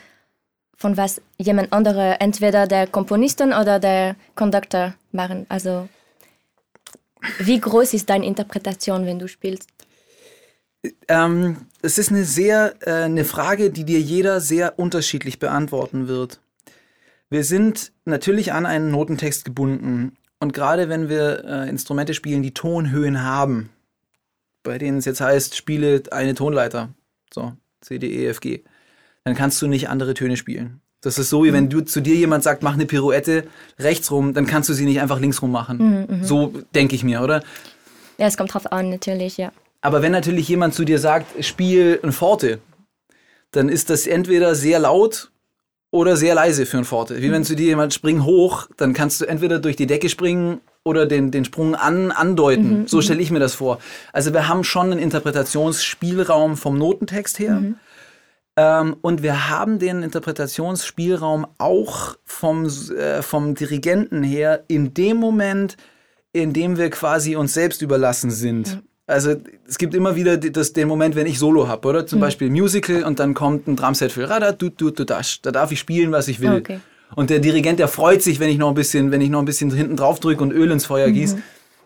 von 0.83 0.97
was 0.97 1.23
jemand 1.39 1.73
andere, 1.73 2.21
entweder 2.21 2.67
der 2.67 2.87
Komponisten 2.89 3.53
oder 3.53 3.79
der 3.79 4.17
Conductor 4.35 4.95
machen? 5.13 5.47
Also 5.49 5.89
wie 7.39 7.61
groß 7.61 7.95
ist 7.95 8.11
deine 8.11 8.27
Interpretation, 8.27 9.07
wenn 9.07 9.21
du 9.21 9.29
spielst? 9.29 9.71
Ähm, 11.07 11.69
es 11.81 11.99
ist 11.99 12.11
eine 12.11 12.25
sehr 12.25 12.75
äh, 12.81 13.05
eine 13.05 13.25
Frage, 13.25 13.71
die 13.71 13.85
dir 13.85 14.01
jeder 14.01 14.41
sehr 14.41 14.81
unterschiedlich 14.81 15.39
beantworten 15.39 16.09
wird. 16.09 16.41
Wir 17.31 17.45
sind 17.45 17.93
natürlich 18.05 18.53
an 18.53 18.67
einen 18.67 18.91
Notentext 18.91 19.45
gebunden 19.45 20.17
und 20.41 20.53
gerade 20.53 20.89
wenn 20.89 21.09
wir 21.09 21.45
äh, 21.45 21.69
Instrumente 21.69 22.15
spielen, 22.15 22.43
die 22.43 22.55
Tonhöhen 22.55 23.23
haben, 23.23 23.71
bei 24.65 24.79
denen 24.79 24.99
es 24.99 25.05
jetzt 25.05 25.21
heißt, 25.21 25.57
spiele 25.57 26.03
eine 26.11 26.35
Tonleiter, 26.35 26.89
so 27.33 27.53
C, 27.81 28.01
D, 28.01 28.09
E, 28.09 28.27
F, 28.27 28.41
G, 28.41 28.65
dann 29.25 29.35
kannst 29.35 29.61
du 29.63 29.67
nicht 29.67 29.89
andere 29.89 30.15
Töne 30.15 30.37
spielen. 30.37 30.81
Das 31.01 31.19
ist 31.19 31.31
so, 31.31 31.45
wie 31.45 31.53
wenn 31.53 31.69
du 31.69 31.81
zu 31.81 32.01
dir 32.01 32.15
jemand 32.15 32.45
sagt, 32.45 32.63
mach 32.63 32.75
eine 32.75 32.87
Pirouette 32.87 33.45
rechts 33.79 34.11
rum, 34.13 34.35
dann 34.35 34.47
kannst 34.47 34.69
du 34.69 34.73
sie 34.73 34.85
nicht 34.85 35.01
einfach 35.01 35.19
links 35.19 35.43
rum 35.43 35.51
machen. 35.51 36.23
So 36.23 36.53
denke 36.75 36.95
ich 36.95 37.03
mir, 37.03 37.23
oder? 37.23 37.43
Ja, 38.19 38.27
es 38.29 38.37
kommt 38.37 38.55
drauf 38.55 38.71
an, 38.71 38.91
natürlich, 38.91 39.37
ja. 39.37 39.51
Aber 39.81 40.01
wenn 40.01 40.13
natürlich 40.13 40.49
jemand 40.49 40.75
zu 40.75 40.85
dir 40.85 41.01
sagt, 41.01 41.45
spiel 41.45 41.99
ein 42.05 42.13
Forte, 42.13 42.61
dann 43.51 43.69
ist 43.69 43.91
das 43.91 44.07
entweder 44.07 44.55
sehr 44.55 44.79
laut 44.79 45.33
oder 45.91 46.17
sehr 46.17 46.37
leise 46.37 46.67
für 46.67 46.79
ein 46.79 46.85
Forte. 46.85 47.21
Wie 47.21 47.33
wenn 47.33 47.45
zu 47.45 47.57
dir 47.57 47.67
jemand 47.67 47.93
spring 47.93 48.25
hoch, 48.25 48.69
dann 48.77 48.93
kannst 48.93 49.21
du 49.21 49.25
entweder 49.25 49.59
durch 49.59 49.75
die 49.75 49.89
Decke 49.89 50.09
springen 50.09 50.61
oder 50.85 51.07
den, 51.07 51.33
den 51.33 51.45
Sprung 51.45 51.75
an, 51.75 52.13
andeuten. 52.13 52.87
so 52.87 53.03
stelle 53.03 53.21
ich 53.21 53.33
mir 53.33 53.41
das 53.41 53.55
vor. 53.55 53.79
Also 54.13 54.33
wir 54.33 54.49
haben 54.49 54.63
schon 54.63 54.93
einen 54.93 55.01
Interpretationsspielraum 55.01 56.57
vom 56.57 56.79
Notentext 56.79 57.41
her. 57.41 57.61
Ähm, 58.57 58.97
und 59.01 59.23
wir 59.23 59.49
haben 59.49 59.79
den 59.79 60.03
Interpretationsspielraum 60.03 61.47
auch 61.59 62.17
vom, 62.25 62.67
äh, 62.67 63.23
vom 63.23 63.55
Dirigenten 63.55 64.23
her 64.23 64.65
in 64.69 64.93
dem 64.93 65.17
Moment, 65.17 65.77
in 66.33 66.53
dem 66.53 66.77
wir 66.77 66.91
quasi 66.91 67.37
uns 67.37 67.55
selbst 67.55 67.83
überlassen 67.83 68.31
sind. 68.31 68.69
Ja. 68.69 68.83
Also 69.07 69.35
es 69.67 69.79
gibt 69.79 69.95
immer 69.95 70.17
wieder 70.17 70.37
das, 70.37 70.73
den 70.73 70.89
Moment, 70.89 71.17
wenn 71.17 71.27
ich 71.27 71.39
Solo 71.39 71.67
habe, 71.67 71.89
oder? 71.89 72.07
Zum 72.07 72.19
mhm. 72.19 72.23
Beispiel 72.23 72.51
Musical 72.51 73.05
und 73.05 73.19
dann 73.19 73.35
kommt 73.35 73.67
ein 73.67 73.77
Drumset 73.77 74.13
für 74.13 74.29
Rada, 74.29 74.53
du, 74.53 74.69
du, 74.71 74.91
du, 74.91 75.05
dash. 75.05 75.41
Da 75.43 75.51
darf 75.51 75.73
ich 75.73 75.81
spielen, 75.81 76.13
was 76.13 76.29
ich 76.29 76.41
will. 76.41 76.57
Okay. 76.57 76.81
Und 77.15 77.31
der 77.31 77.41
Dirigent, 77.41 77.79
der 77.79 77.89
freut 77.89 78.23
sich, 78.23 78.41
wenn 78.41 78.49
ich 78.49 78.59
noch 78.59 78.69
ein 78.69 78.75
bisschen, 78.75 79.11
wenn 79.11 79.21
ich 79.21 79.29
noch 79.29 79.41
ein 79.41 79.45
bisschen 79.45 79.71
hinten 79.71 79.97
drauf 79.97 80.21
drücke 80.21 80.43
und 80.43 80.53
Öl 80.53 80.71
ins 80.71 80.87
Feuer 80.87 81.09
mhm. 81.09 81.15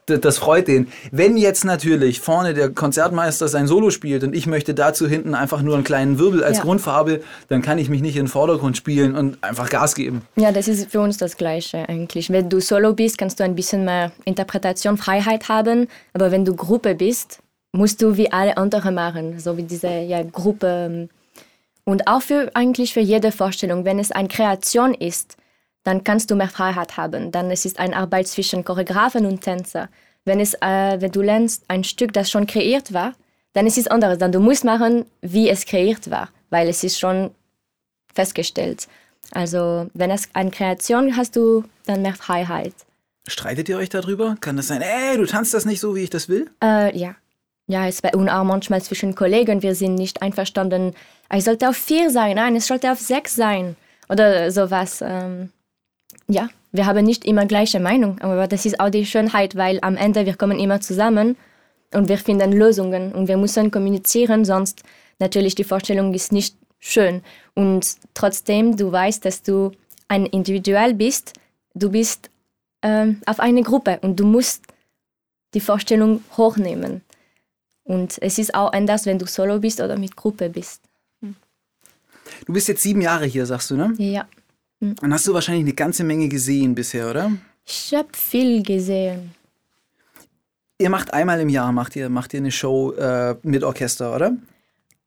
Das 0.07 0.38
freut 0.38 0.69
den. 0.69 0.88
Wenn 1.11 1.37
jetzt 1.37 1.64
natürlich 1.64 2.21
vorne 2.21 2.55
der 2.55 2.71
Konzertmeister 2.71 3.49
sein 3.49 3.66
Solo 3.66 3.90
spielt 3.90 4.23
und 4.23 4.35
ich 4.35 4.47
möchte 4.47 4.73
dazu 4.73 5.09
hinten 5.09 5.35
einfach 5.35 5.62
nur 5.62 5.75
einen 5.75 5.85
kleinen 5.85 6.19
Wirbel 6.19 6.45
als 6.45 6.59
ja. 6.59 6.62
Grundfarbe, 6.62 7.23
dann 7.49 7.61
kann 7.61 7.79
ich 7.79 7.88
mich 7.88 8.03
nicht 8.03 8.16
in 8.16 8.25
den 8.25 8.29
Vordergrund 8.29 8.77
spielen 8.77 9.16
und 9.16 9.42
einfach 9.42 9.69
Gas 9.69 9.95
geben. 9.95 10.23
Ja, 10.37 10.53
das 10.53 10.69
ist 10.69 10.90
für 10.90 11.01
uns 11.01 11.16
das 11.16 11.37
Gleiche 11.37 11.88
eigentlich. 11.88 12.31
Wenn 12.31 12.49
du 12.49 12.61
Solo 12.61 12.95
bist, 12.95 13.19
kannst 13.19 13.40
du 13.40 13.45
ein 13.45 13.57
bisschen 13.57 13.85
mehr 13.85 14.12
Interpretationsfreiheit 14.25 15.49
haben, 15.49 15.88
aber 16.12 16.31
wenn 16.31 16.45
du 16.45 16.55
Gruppe 16.55 16.95
bist, 16.95 17.40
musst 17.73 18.01
du 18.01 18.16
wie 18.16 18.31
alle 18.31 18.57
anderen 18.57 18.95
machen, 18.95 19.40
so 19.40 19.57
wie 19.57 19.64
diese 19.64 19.88
ja, 19.88 20.23
Gruppe. 20.23 21.09
Und 21.85 22.07
auch 22.07 22.23
für 22.23 22.51
eigentlich 22.55 22.95
für 22.95 23.01
jede 23.01 23.33
Vorstellung, 23.33 23.85
wenn 23.85 23.99
es 23.99 24.12
eine 24.12 24.29
Kreation 24.29 24.95
ist, 24.95 25.37
dann 25.87 26.03
kannst 26.03 26.33
du 26.33 26.35
mehr 26.35 26.49
Freiheit 26.49 26.96
haben. 26.96 27.31
Dann 27.31 27.53
es 27.53 27.64
ist 27.64 27.79
eine 27.79 27.96
Arbeit 27.96 28.27
zwischen 28.27 28.64
Choreografen 28.64 29.25
und 29.25 29.42
Tänzer. 29.42 29.88
Wenn, 30.25 30.40
es, 30.40 30.55
äh, 30.55 31.01
wenn 31.01 31.12
du 31.12 31.22
lernst 31.22 31.64
ein 31.68 31.85
Stück, 31.85 32.12
das 32.12 32.29
schon 32.29 32.49
kreiert 32.49 32.92
war, 32.92 33.12
dann 33.53 33.68
ist 33.68 33.79
es 33.79 33.87
anderes. 33.87 34.18
Dann 34.18 34.33
du 34.33 34.40
musst 34.40 34.64
machen, 34.64 35.07
wie 35.20 35.49
es 35.49 35.64
kreiert 35.64 36.11
war, 36.11 36.29
weil 36.51 36.68
es 36.68 36.83
ist 36.83 36.99
schon 36.99 37.31
festgestellt. 38.12 38.88
Also 39.31 39.88
wenn 39.94 40.11
es 40.11 40.29
eine 40.33 40.51
Kreation 40.51 41.16
hast 41.16 41.37
du 41.37 41.62
dann 41.85 42.03
mehr 42.03 42.14
Freiheit. 42.14 42.75
Streitet 43.29 43.68
ihr 43.68 43.77
euch 43.77 43.88
darüber? 43.88 44.37
Kann 44.40 44.57
das 44.57 44.66
sein, 44.66 44.83
ey, 44.83 45.16
du 45.16 45.25
tanzt 45.25 45.55
das 45.55 45.66
nicht 45.66 45.79
so, 45.79 45.94
wie 45.94 46.03
ich 46.03 46.11
das 46.11 46.29
will? 46.29 46.51
Äh, 46.64 46.99
ja. 46.99 47.14
Ja, 47.68 47.87
es 47.87 48.03
war 48.03 48.12
auch 48.12 48.44
manchmal 48.44 48.83
zwischen 48.83 49.14
Kollegen, 49.14 49.62
wir 49.62 49.77
sind 49.77 49.94
nicht 49.94 50.20
einverstanden. 50.20 50.94
Es 51.29 51.44
sollte 51.44 51.68
auf 51.68 51.77
vier 51.77 52.11
sein, 52.11 52.37
nein, 52.37 52.57
es 52.57 52.66
sollte 52.66 52.90
auf 52.90 52.99
sechs 52.99 53.37
sein. 53.37 53.77
Oder 54.09 54.51
sowas. 54.51 55.01
Ähm, 55.01 55.51
ja, 56.29 56.49
wir 56.73 56.87
haben 56.87 57.05
nicht 57.05 57.25
immer 57.25 57.47
gleiche 57.47 57.81
Meinung, 57.81 58.21
aber 58.21 58.47
das 58.47 58.67
ist 58.67 58.81
auch 58.81 58.91
die 58.91 59.07
Schönheit, 59.07 59.57
weil 59.57 59.79
am 59.83 59.97
Ende 59.97 60.27
wir 60.27 60.37
kommen 60.37 60.59
immer 60.59 60.81
zusammen 60.81 61.37
und 61.93 62.09
wir 62.09 62.19
finden 62.19 62.53
Lösungen 62.53 63.12
und 63.12 63.29
wir 63.29 63.37
müssen 63.37 63.71
kommunizieren, 63.71 64.45
sonst 64.45 64.83
natürlich 65.19 65.55
die 65.55 65.65
Vorstellung 65.65 66.12
ist 66.15 66.33
nicht 66.33 66.57
schön. 66.79 67.23
Und 67.55 67.97
trotzdem, 68.15 68.77
du 68.77 68.93
weißt, 68.93 69.25
dass 69.25 69.43
du 69.43 69.73
ein 70.09 70.27
Individual 70.27 70.95
bist, 70.95 71.33
du 71.75 71.91
bist 71.91 72.31
ähm, 72.83 73.21
auf 73.27 73.41
eine 73.41 73.62
Gruppe 73.62 73.99
und 74.03 74.21
du 74.21 74.27
musst 74.27 74.65
die 75.55 75.61
Vorstellung 75.61 76.23
hochnehmen. 76.37 77.03
Und 77.85 78.19
es 78.21 78.39
ist 78.39 78.55
auch 78.55 78.73
anders, 78.73 79.07
wenn 79.07 79.19
du 79.19 79.27
solo 79.27 79.61
bist 79.61 79.81
oder 79.81 79.97
mit 79.97 80.17
Gruppe 80.17 80.51
bist. 80.51 80.83
Du 82.45 82.53
bist 82.53 82.69
jetzt 82.69 82.83
sieben 82.83 83.01
Jahre 83.01 83.27
hier, 83.27 83.47
sagst 83.47 83.71
du, 83.71 83.77
ne? 83.77 83.95
Ja. 83.99 84.27
Hm. 84.81 84.95
Dann 84.97 85.12
hast 85.12 85.27
du 85.27 85.35
wahrscheinlich 85.35 85.65
eine 85.65 85.75
ganze 85.75 86.05
Menge 86.05 86.29
gesehen 86.29 86.75
bisher, 86.75 87.11
oder? 87.11 87.33
Ich 87.65 87.95
habe 87.95 88.09
viel 88.12 88.62
gesehen. 88.62 89.35
Ihr 90.79 90.91
macht 90.91 91.15
einmal 91.15 91.41
im 91.41 91.49
Jahr 91.49 91.73
macht 91.73 91.97
ihr, 91.97 92.09
macht 92.09 92.35
ihr 92.35 92.41
eine 92.41 92.53
Show 92.53 92.93
äh, 92.93 93.35
mit 93.43 93.65
Orchester, 93.65 94.15
oder? 94.15 94.37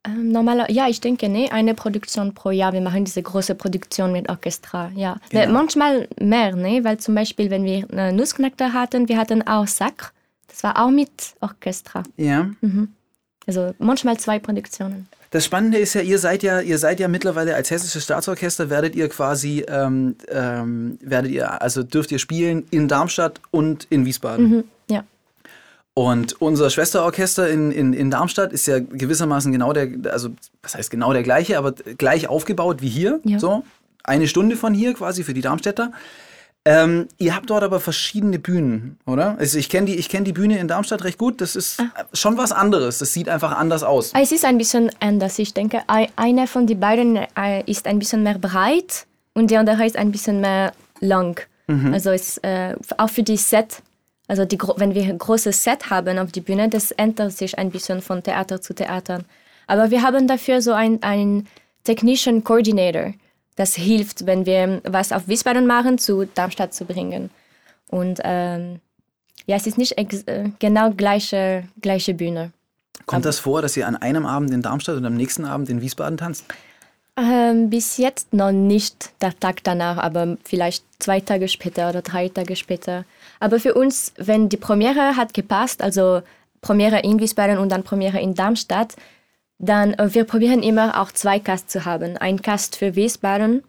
Ähm, 0.04 0.32
normaler, 0.32 0.70
ja, 0.70 0.88
ich 0.88 1.00
denke, 1.00 1.28
ne, 1.28 1.52
eine 1.52 1.74
Produktion 1.74 2.34
pro 2.34 2.50
Jahr. 2.50 2.72
Wir 2.72 2.80
machen 2.80 3.04
diese 3.04 3.22
große 3.22 3.54
Produktion 3.54 4.12
mit 4.12 4.28
Orchester, 4.28 4.90
ja. 4.96 5.18
Genau. 5.30 5.52
Manchmal 5.52 6.08
mehr, 6.18 6.56
ne, 6.56 6.82
weil 6.82 6.98
zum 6.98 7.14
Beispiel, 7.14 7.50
wenn 7.50 7.64
wir 7.64 7.86
eine 7.90 8.12
Nussknacker 8.12 8.72
hatten, 8.72 9.08
wir 9.08 9.18
hatten 9.18 9.46
auch 9.46 9.66
Sack. 9.66 10.12
Das 10.48 10.64
war 10.64 10.82
auch 10.84 10.90
mit 10.90 11.34
Orchester. 11.40 12.02
Ja. 12.16 12.50
Mhm. 12.60 12.88
Also 13.46 13.74
manchmal 13.78 14.18
zwei 14.18 14.38
Produktionen. 14.38 15.06
Das 15.30 15.44
Spannende 15.44 15.78
ist 15.78 15.94
ja, 15.94 16.00
ihr 16.00 16.18
seid 16.18 16.42
ja, 16.42 16.60
ihr 16.60 16.78
seid 16.78 16.98
ja 16.98 17.06
mittlerweile 17.06 17.54
als 17.54 17.70
hessisches 17.70 18.02
Staatsorchester 18.02 18.68
werdet 18.68 18.96
ihr 18.96 19.08
quasi, 19.08 19.64
ähm, 19.68 20.16
ähm, 20.28 20.98
werdet 21.00 21.30
ihr, 21.30 21.62
also 21.62 21.84
dürft 21.84 22.10
ihr 22.10 22.18
spielen 22.18 22.66
in 22.70 22.88
Darmstadt 22.88 23.40
und 23.52 23.86
in 23.90 24.04
Wiesbaden. 24.04 24.50
Mhm, 24.50 24.64
ja. 24.88 25.04
Und 25.94 26.40
unser 26.40 26.68
Schwesterorchester 26.70 27.48
in, 27.48 27.70
in, 27.70 27.92
in 27.92 28.10
Darmstadt 28.10 28.52
ist 28.52 28.66
ja 28.66 28.80
gewissermaßen 28.80 29.52
genau 29.52 29.72
der, 29.72 29.88
also 30.12 30.30
was 30.62 30.74
heißt 30.74 30.90
genau 30.90 31.12
der 31.12 31.22
gleiche, 31.22 31.58
aber 31.58 31.72
gleich 31.72 32.28
aufgebaut 32.28 32.82
wie 32.82 32.88
hier. 32.88 33.20
Ja. 33.24 33.38
So 33.38 33.64
eine 34.02 34.26
Stunde 34.26 34.56
von 34.56 34.74
hier 34.74 34.94
quasi 34.94 35.22
für 35.22 35.34
die 35.34 35.42
Darmstädter. 35.42 35.92
Ähm, 36.66 37.08
ihr 37.16 37.34
habt 37.34 37.48
dort 37.48 37.62
aber 37.62 37.80
verschiedene 37.80 38.38
Bühnen, 38.38 38.98
oder? 39.06 39.36
Also 39.38 39.58
ich 39.58 39.70
kenne 39.70 39.86
die, 39.86 40.02
kenn 40.02 40.24
die 40.24 40.34
Bühne 40.34 40.58
in 40.58 40.68
Darmstadt 40.68 41.04
recht 41.04 41.16
gut. 41.16 41.40
Das 41.40 41.56
ist 41.56 41.80
ah. 41.80 42.04
schon 42.12 42.36
was 42.36 42.52
anderes. 42.52 42.98
Das 42.98 43.14
sieht 43.14 43.30
einfach 43.30 43.56
anders 43.56 43.82
aus. 43.82 44.12
Es 44.14 44.30
ist 44.30 44.44
ein 44.44 44.58
bisschen 44.58 44.90
anders. 45.00 45.38
Ich 45.38 45.54
denke, 45.54 45.82
eine 45.86 46.46
von 46.46 46.66
den 46.66 46.78
beiden 46.78 47.16
äh, 47.16 47.62
ist 47.64 47.86
ein 47.86 47.98
bisschen 47.98 48.22
mehr 48.22 48.38
breit 48.38 49.06
und 49.32 49.50
die 49.50 49.56
andere 49.56 49.86
ist 49.86 49.96
ein 49.96 50.12
bisschen 50.12 50.42
mehr 50.42 50.72
lang. 51.00 51.40
Mhm. 51.66 51.94
Also 51.94 52.10
es, 52.10 52.36
äh, 52.38 52.74
auch 52.98 53.08
für 53.08 53.22
die 53.22 53.38
Set, 53.38 53.82
also 54.28 54.44
die, 54.44 54.58
wenn 54.76 54.94
wir 54.94 55.04
ein 55.04 55.18
großes 55.18 55.64
Set 55.64 55.88
haben 55.88 56.18
auf 56.18 56.30
die 56.30 56.42
Bühne, 56.42 56.68
das 56.68 56.90
ändert 56.90 57.32
sich 57.32 57.58
ein 57.58 57.70
bisschen 57.70 58.02
von 58.02 58.22
Theater 58.22 58.60
zu 58.60 58.74
Theater. 58.74 59.20
Aber 59.66 59.90
wir 59.90 60.02
haben 60.02 60.28
dafür 60.28 60.60
so 60.60 60.72
einen 60.72 61.48
technischen 61.84 62.44
Coordinator 62.44 63.14
das 63.56 63.74
hilft, 63.74 64.26
wenn 64.26 64.46
wir 64.46 64.80
was 64.84 65.12
auf 65.12 65.28
Wiesbaden 65.28 65.66
machen, 65.66 65.98
zu 65.98 66.26
Darmstadt 66.26 66.74
zu 66.74 66.84
bringen. 66.84 67.30
Und 67.88 68.20
ähm, 68.24 68.80
ja, 69.46 69.56
es 69.56 69.66
ist 69.66 69.78
nicht 69.78 69.98
äh, 69.98 70.50
genau 70.58 70.90
gleiche, 70.90 71.64
gleiche 71.80 72.14
Bühne. 72.14 72.52
Kommt 73.06 73.24
das 73.24 73.38
vor, 73.38 73.62
dass 73.62 73.76
ihr 73.76 73.86
an 73.86 73.96
einem 73.96 74.26
Abend 74.26 74.52
in 74.52 74.62
Darmstadt 74.62 74.96
und 74.96 75.04
am 75.04 75.16
nächsten 75.16 75.44
Abend 75.44 75.68
in 75.68 75.80
Wiesbaden 75.80 76.16
tanzt? 76.16 76.44
Ähm, 77.16 77.68
bis 77.68 77.96
jetzt 77.96 78.32
noch 78.32 78.52
nicht 78.52 79.10
der 79.20 79.38
Tag 79.38 79.64
danach, 79.64 79.98
aber 79.98 80.38
vielleicht 80.44 80.84
zwei 81.00 81.20
Tage 81.20 81.48
später 81.48 81.90
oder 81.90 82.02
drei 82.02 82.28
Tage 82.28 82.56
später. 82.56 83.04
Aber 83.40 83.58
für 83.58 83.74
uns, 83.74 84.12
wenn 84.16 84.48
die 84.48 84.56
Premiere 84.56 85.16
hat 85.16 85.34
gepasst, 85.34 85.82
also 85.82 86.22
Premiere 86.60 87.00
in 87.00 87.18
Wiesbaden 87.18 87.58
und 87.58 87.70
dann 87.70 87.82
Premiere 87.82 88.20
in 88.20 88.34
Darmstadt, 88.34 88.94
dann 89.60 89.94
äh, 89.94 90.12
wir 90.14 90.24
probieren 90.24 90.62
immer 90.62 91.00
auch 91.00 91.12
zwei 91.12 91.38
Cast 91.38 91.70
zu 91.70 91.84
haben. 91.84 92.16
Ein 92.16 92.42
Cast 92.42 92.76
für 92.76 92.96
Wiesbaden 92.96 93.62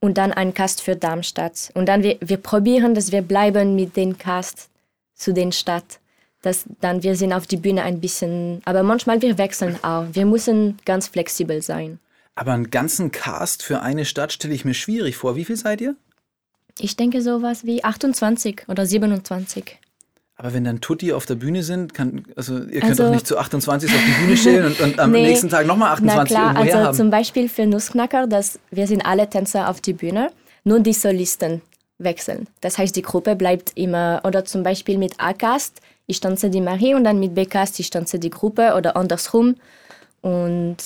und 0.00 0.18
dann 0.18 0.32
ein 0.32 0.54
Cast 0.54 0.82
für 0.82 0.96
Darmstadt. 0.96 1.70
Und 1.74 1.86
dann 1.86 2.02
wir, 2.02 2.18
wir 2.20 2.36
probieren, 2.36 2.94
dass 2.94 3.10
wir 3.10 3.22
bleiben 3.22 3.74
mit 3.74 3.96
dem 3.96 4.18
Cast 4.18 4.68
zu 5.14 5.32
den 5.32 5.50
Stadt. 5.50 5.98
Dass 6.42 6.66
dann 6.82 7.02
wir 7.02 7.16
sind 7.16 7.32
auf 7.32 7.46
die 7.46 7.56
Bühne 7.56 7.82
ein 7.82 8.00
bisschen, 8.00 8.60
aber 8.66 8.82
manchmal 8.82 9.22
wir 9.22 9.38
wechseln 9.38 9.82
auch. 9.82 10.04
Wir 10.12 10.26
müssen 10.26 10.76
ganz 10.84 11.08
flexibel 11.08 11.62
sein. 11.62 11.98
Aber 12.34 12.52
einen 12.52 12.70
ganzen 12.70 13.10
Cast 13.10 13.62
für 13.62 13.80
eine 13.80 14.04
Stadt 14.04 14.32
stelle 14.32 14.52
ich 14.52 14.64
mir 14.64 14.74
schwierig 14.74 15.16
vor. 15.16 15.36
Wie 15.36 15.44
viel 15.46 15.56
seid 15.56 15.80
ihr? 15.80 15.96
Ich 16.78 16.96
denke 16.96 17.22
sowas 17.22 17.64
wie 17.64 17.82
28 17.82 18.64
oder 18.68 18.84
27. 18.84 19.78
Aber 20.36 20.52
wenn 20.52 20.64
dann 20.64 20.80
Tutti 20.80 21.12
auf 21.12 21.26
der 21.26 21.36
Bühne 21.36 21.62
sind, 21.62 21.94
kann, 21.94 22.24
also 22.34 22.58
ihr 22.58 22.80
könnt 22.80 22.84
also, 22.90 23.04
doch 23.04 23.10
nicht 23.12 23.26
zu 23.26 23.38
28 23.38 23.88
auf 23.88 24.00
die 24.04 24.24
Bühne 24.24 24.36
stellen 24.36 24.66
und, 24.66 24.80
und 24.80 24.98
am 24.98 25.10
nee, 25.12 25.22
nächsten 25.22 25.48
Tag 25.48 25.66
nochmal 25.66 25.92
28 25.92 26.36
na 26.36 26.52
klar, 26.52 26.56
also 26.56 26.78
haben. 26.78 26.96
Zum 26.96 27.10
Beispiel 27.10 27.48
für 27.48 27.66
Nussknacker, 27.66 28.26
dass 28.26 28.58
wir 28.72 28.86
sind 28.88 29.02
alle 29.02 29.30
Tänzer 29.30 29.68
auf 29.68 29.80
die 29.80 29.92
Bühne, 29.92 30.30
nur 30.64 30.80
die 30.80 30.92
Solisten 30.92 31.62
wechseln. 31.98 32.48
Das 32.60 32.78
heißt, 32.78 32.96
die 32.96 33.02
Gruppe 33.02 33.36
bleibt 33.36 33.72
immer, 33.76 34.22
oder 34.24 34.44
zum 34.44 34.64
Beispiel 34.64 34.98
mit 34.98 35.14
A-Cast, 35.18 35.80
ich 36.06 36.20
tanze 36.20 36.50
die 36.50 36.60
Marie 36.60 36.94
und 36.94 37.04
dann 37.04 37.18
mit 37.18 37.34
B-Cast, 37.34 37.78
ich 37.80 37.90
tanze 37.90 38.18
die 38.18 38.30
Gruppe 38.30 38.74
oder 38.76 38.96
andersrum. 38.96 39.54
Und 40.20 40.76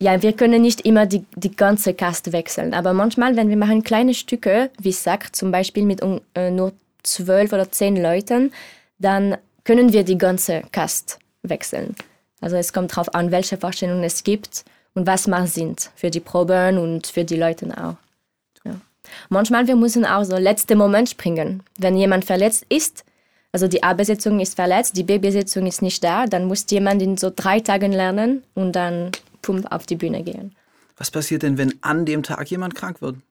ja, 0.00 0.20
wir 0.22 0.32
können 0.32 0.62
nicht 0.62 0.82
immer 0.82 1.06
die, 1.06 1.24
die 1.34 1.54
ganze 1.54 1.94
Cast 1.94 2.32
wechseln, 2.32 2.74
aber 2.74 2.92
manchmal, 2.92 3.36
wenn 3.36 3.48
wir 3.48 3.56
machen 3.56 3.82
kleine 3.82 4.14
Stücke, 4.14 4.70
wie 4.80 4.92
Sack, 4.92 5.34
zum 5.34 5.50
Beispiel 5.50 5.84
mit 5.84 6.02
äh, 6.34 6.50
nur 6.50 6.72
zwölf 7.12 7.52
oder 7.52 7.70
zehn 7.70 7.96
Leuten, 7.96 8.52
dann 8.98 9.36
können 9.64 9.92
wir 9.92 10.04
die 10.04 10.18
ganze 10.18 10.62
Cast 10.72 11.18
wechseln. 11.42 11.94
Also 12.40 12.56
es 12.56 12.72
kommt 12.72 12.92
darauf 12.92 13.14
an, 13.14 13.30
welche 13.30 13.56
Vorstellungen 13.56 14.04
es 14.04 14.24
gibt 14.24 14.64
und 14.94 15.06
was 15.06 15.26
macht 15.26 15.48
Sinn 15.48 15.76
für 15.96 16.10
die 16.10 16.20
Proben 16.20 16.78
und 16.78 17.06
für 17.06 17.24
die 17.24 17.36
Leute 17.36 17.66
auch. 17.76 17.96
Ja. 18.64 18.80
Manchmal 19.28 19.66
wir 19.66 19.76
müssen 19.76 20.04
auch 20.04 20.24
so 20.24 20.36
letzte 20.36 20.76
Moment 20.76 21.08
springen. 21.08 21.62
Wenn 21.76 21.96
jemand 21.96 22.24
verletzt 22.24 22.64
ist, 22.68 23.04
also 23.52 23.66
die 23.66 23.82
A-Besetzung 23.82 24.40
ist 24.40 24.54
verletzt, 24.54 24.96
die 24.96 25.04
B-Besetzung 25.04 25.66
ist 25.66 25.82
nicht 25.82 26.04
da, 26.04 26.26
dann 26.26 26.44
muss 26.44 26.66
jemand 26.70 27.02
in 27.02 27.16
so 27.16 27.32
drei 27.34 27.60
Tagen 27.60 27.92
lernen 27.92 28.42
und 28.54 28.72
dann 28.72 29.10
pump 29.42 29.70
auf 29.72 29.86
die 29.86 29.96
Bühne 29.96 30.22
gehen. 30.22 30.54
Was 30.96 31.10
passiert 31.10 31.42
denn, 31.42 31.56
wenn 31.58 31.74
an 31.80 32.04
dem 32.04 32.22
Tag 32.22 32.50
jemand 32.50 32.74
krank 32.74 33.00
wird? 33.00 33.16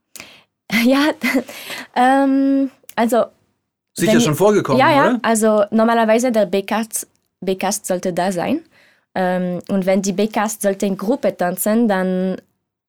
Ja, 0.83 1.11
ähm, 1.95 2.69
also 2.95 3.27
Sicher 3.97 4.13
wenn, 4.13 4.21
schon 4.21 4.35
vorgekommen, 4.35 4.79
ja, 4.79 4.91
ja, 4.91 5.09
oder? 5.09 5.19
also 5.23 5.63
normalerweise 5.71 6.31
der 6.31 6.45
B-Cast, 6.45 7.07
sollte 7.85 8.13
da 8.13 8.31
sein. 8.31 8.61
Ähm, 9.15 9.59
und 9.69 9.85
wenn 9.85 10.01
die 10.01 10.13
B-Cast 10.13 10.61
sollte 10.61 10.85
in 10.85 10.97
Gruppe 10.97 11.35
tanzen, 11.35 11.87
dann 11.87 12.37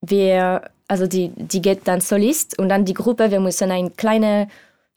wir, 0.03 0.63
also 0.87 1.07
die, 1.07 1.31
die 1.35 1.63
geht 1.63 1.89
dann 1.89 2.01
Solist 2.01 2.59
und 2.59 2.69
dann 2.69 2.85
die 2.85 2.95
Gruppe, 2.95 3.31
wir 3.31 3.41
müssen 3.41 3.71
eine 3.71 3.91
kleine 3.91 4.49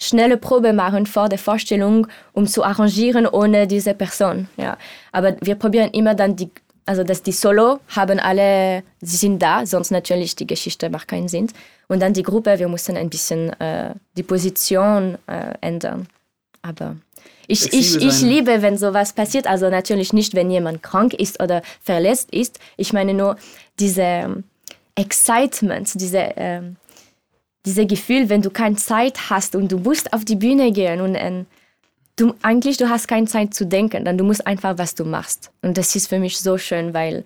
schnelle 0.02 0.38
Probe 0.38 0.74
machen 0.74 1.06
vor 1.06 1.30
der 1.30 1.38
Vorstellung, 1.38 2.08
um 2.34 2.48
zu 2.48 2.64
arrangieren 2.64 3.28
ohne 3.28 3.68
diese 3.68 3.94
Person. 3.94 4.48
Ja. 4.58 4.78
Aber 5.12 5.36
wir 5.42 5.56
probieren 5.56 5.92
immer 5.92 6.16
dann 6.16 6.36
die, 6.36 6.50
also 6.86 7.04
dass 7.04 7.24
die 7.24 7.32
Solo 7.32 7.80
haben 7.90 8.20
alle, 8.20 8.84
sie 9.02 9.18
sind 9.18 9.40
da, 9.40 9.66
sonst 9.66 9.92
natürlich 9.92 10.36
die 10.36 10.48
Geschichte 10.48 10.90
macht 10.90 11.08
keinen 11.08 11.28
Sinn. 11.28 11.48
Und 11.88 12.02
dann 12.02 12.14
die 12.14 12.24
Gruppe, 12.24 12.58
wir 12.60 12.68
mussten 12.68 12.98
ein 12.98 13.10
bisschen 13.10 13.52
äh, 13.60 13.94
die 14.18 14.24
Position 14.24 15.18
äh, 15.28 15.54
ändern. 15.62 16.08
Aber 16.62 16.96
ich, 17.48 17.74
ich, 17.74 17.96
ich 17.98 18.22
liebe, 18.22 18.62
wenn 18.62 18.78
sowas 18.78 19.14
passiert. 19.14 19.48
Also 19.48 19.70
natürlich 19.70 20.14
nicht, 20.14 20.34
wenn 20.34 20.50
jemand 20.50 20.84
krank 20.84 21.14
ist 21.14 21.42
oder 21.42 21.62
verletzt 21.82 22.32
ist. 22.32 22.60
Ich 22.78 22.94
meine 22.94 23.14
nur 23.14 23.36
diese 23.80 24.02
ähm, 24.02 24.44
Excitement, 24.96 25.90
diese, 26.00 26.32
ähm, 26.38 26.78
diese 27.66 27.86
Gefühl, 27.86 28.30
wenn 28.30 28.42
du 28.42 28.50
keine 28.50 28.76
Zeit 28.76 29.30
hast 29.30 29.56
und 29.56 29.72
du 29.72 29.80
musst 29.80 30.14
auf 30.14 30.24
die 30.24 30.36
Bühne 30.36 30.72
gehen 30.72 31.02
und 31.02 31.16
äh, 31.16 31.44
du 32.22 32.36
eigentlich 32.42 32.78
du 32.78 32.90
hast 32.90 33.08
keine 33.08 33.28
Zeit 33.28 33.54
zu 33.54 33.66
denken, 33.66 34.06
dann 34.06 34.18
du 34.18 34.24
musst 34.24 34.46
einfach 34.46 34.78
was 34.78 34.96
du 34.96 35.06
machst. 35.06 35.52
Und 35.62 35.78
das 35.78 35.96
ist 35.96 36.08
für 36.08 36.20
mich 36.20 36.40
so 36.40 36.58
schön, 36.58 36.94
weil 36.94 37.26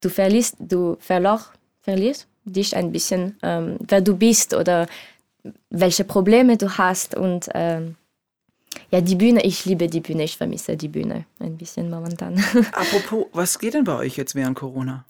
du 0.00 0.08
verlierst, 0.08 0.56
du 0.58 0.96
verlor, 1.00 1.40
verlierst 1.82 2.26
dich 2.44 2.74
ein 2.74 2.90
bisschen, 2.90 3.36
ähm, 3.42 3.76
wer 3.80 4.00
du 4.00 4.16
bist 4.16 4.54
oder 4.54 4.86
welche 5.68 6.04
Probleme 6.04 6.56
du 6.56 6.78
hast 6.78 7.14
und 7.14 7.48
ähm, 7.54 7.96
ja, 8.90 9.00
die 9.00 9.16
Bühne, 9.16 9.42
ich 9.44 9.64
liebe 9.64 9.88
die 9.88 10.00
Bühne, 10.00 10.24
ich 10.24 10.36
vermisse 10.36 10.76
die 10.76 10.88
Bühne 10.88 11.24
ein 11.38 11.56
bisschen 11.56 11.90
momentan. 11.90 12.42
Apropos, 12.72 13.26
was 13.32 13.58
geht 13.58 13.74
denn 13.74 13.84
bei 13.84 13.96
euch 13.96 14.16
jetzt 14.16 14.34
während 14.34 14.56
Corona? 14.56 15.04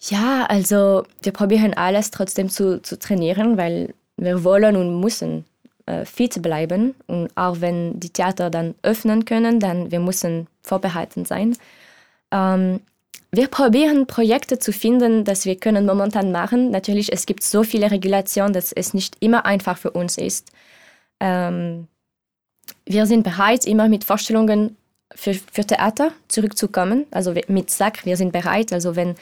Ja, 0.00 0.44
also 0.46 1.04
wir 1.22 1.32
probieren 1.32 1.74
alles 1.74 2.10
trotzdem 2.10 2.48
zu, 2.48 2.80
zu 2.82 2.98
trainieren, 2.98 3.56
weil 3.56 3.94
wir 4.16 4.44
wollen 4.44 4.76
und 4.76 5.00
müssen 5.00 5.44
äh, 5.86 6.04
fit 6.04 6.42
bleiben. 6.42 6.94
Und 7.06 7.30
auch 7.36 7.60
wenn 7.60 7.98
die 7.98 8.10
Theater 8.10 8.50
dann 8.50 8.74
öffnen 8.82 9.24
können, 9.24 9.60
dann 9.60 9.90
wir 9.90 10.00
müssen 10.00 10.46
vorbereitet 10.62 11.26
sein. 11.26 11.56
Ähm, 12.30 12.80
wir 13.32 13.48
probieren 13.48 14.06
Projekte 14.06 14.58
zu 14.58 14.72
finden, 14.72 15.24
dass 15.24 15.44
wir 15.44 15.56
können 15.56 15.86
momentan 15.86 16.32
machen. 16.32 16.70
Natürlich, 16.70 17.12
es 17.12 17.26
gibt 17.26 17.42
so 17.42 17.62
viele 17.62 17.90
Regulationen, 17.90 18.52
dass 18.52 18.72
es 18.72 18.94
nicht 18.94 19.16
immer 19.20 19.44
einfach 19.44 19.78
für 19.78 19.90
uns 19.90 20.16
ist. 20.16 20.50
Ähm, 21.20 21.88
wir 22.84 23.06
sind 23.06 23.22
bereit, 23.24 23.66
immer 23.66 23.88
mit 23.88 24.04
Vorstellungen 24.04 24.76
für, 25.14 25.34
für 25.34 25.64
Theater 25.64 26.12
zurückzukommen. 26.28 27.06
Also 27.10 27.34
mit 27.48 27.70
Sack, 27.70 28.04
wir 28.06 28.16
sind 28.16 28.32
bereit. 28.32 28.72
Also 28.72 28.96
wenn 28.96 29.14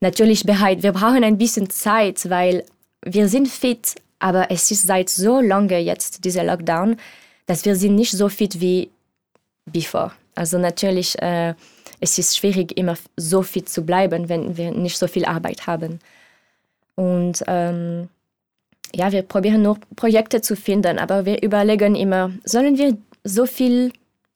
natürlich 0.00 0.44
bereit, 0.44 0.82
wir 0.82 0.92
brauchen 0.92 1.24
ein 1.24 1.38
bisschen 1.38 1.70
Zeit, 1.70 2.28
weil 2.30 2.64
wir 3.04 3.28
sind 3.28 3.48
fit, 3.48 3.96
aber 4.18 4.50
es 4.50 4.70
ist 4.70 4.86
seit 4.86 5.08
so 5.08 5.40
lange 5.40 5.78
jetzt 5.78 6.24
dieser 6.24 6.44
Lockdown, 6.44 6.96
dass 7.46 7.64
wir 7.64 7.76
sind 7.76 7.94
nicht 7.94 8.12
so 8.12 8.28
fit 8.28 8.60
wie 8.60 8.90
bevor. 9.66 10.12
Also 10.34 10.58
natürlich, 10.58 11.20
äh, 11.22 11.54
es 12.00 12.18
ist 12.18 12.36
schwierig, 12.36 12.76
immer 12.76 12.96
so 13.16 13.42
fit 13.42 13.68
zu 13.68 13.84
bleiben, 13.84 14.28
wenn 14.28 14.56
wir 14.56 14.72
nicht 14.72 14.98
so 14.98 15.06
viel 15.06 15.24
Arbeit 15.24 15.66
haben. 15.66 16.00
Und 16.96 17.42
ähm, 17.46 18.08
ja, 18.94 19.12
wir 19.12 19.22
probieren 19.22 19.62
nur 19.62 19.78
Projekte 19.96 20.40
zu 20.40 20.56
finden, 20.56 20.98
aber 20.98 21.24
wir 21.24 21.42
überlegen 21.42 21.94
immer, 21.94 22.32
sollen 22.44 22.78
wir 22.78 22.96
so 23.24 23.46
viel 23.46 23.92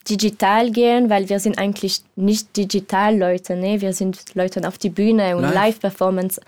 digital 0.09 0.71
gehen, 0.71 1.11
weil 1.11 1.29
wir 1.29 1.39
sind 1.39 1.59
eigentlich 1.59 2.03
nicht 2.17 2.57
digital 2.57 3.17
Leute, 3.17 3.57
ne? 3.57 3.81
wir 3.81 3.93
sind 3.93 4.35
Leute 4.35 4.67
auf 4.67 4.79
die 4.79 4.89
Bühne 4.89 5.37
und 5.37 5.43
Live-Performance. 5.43 6.41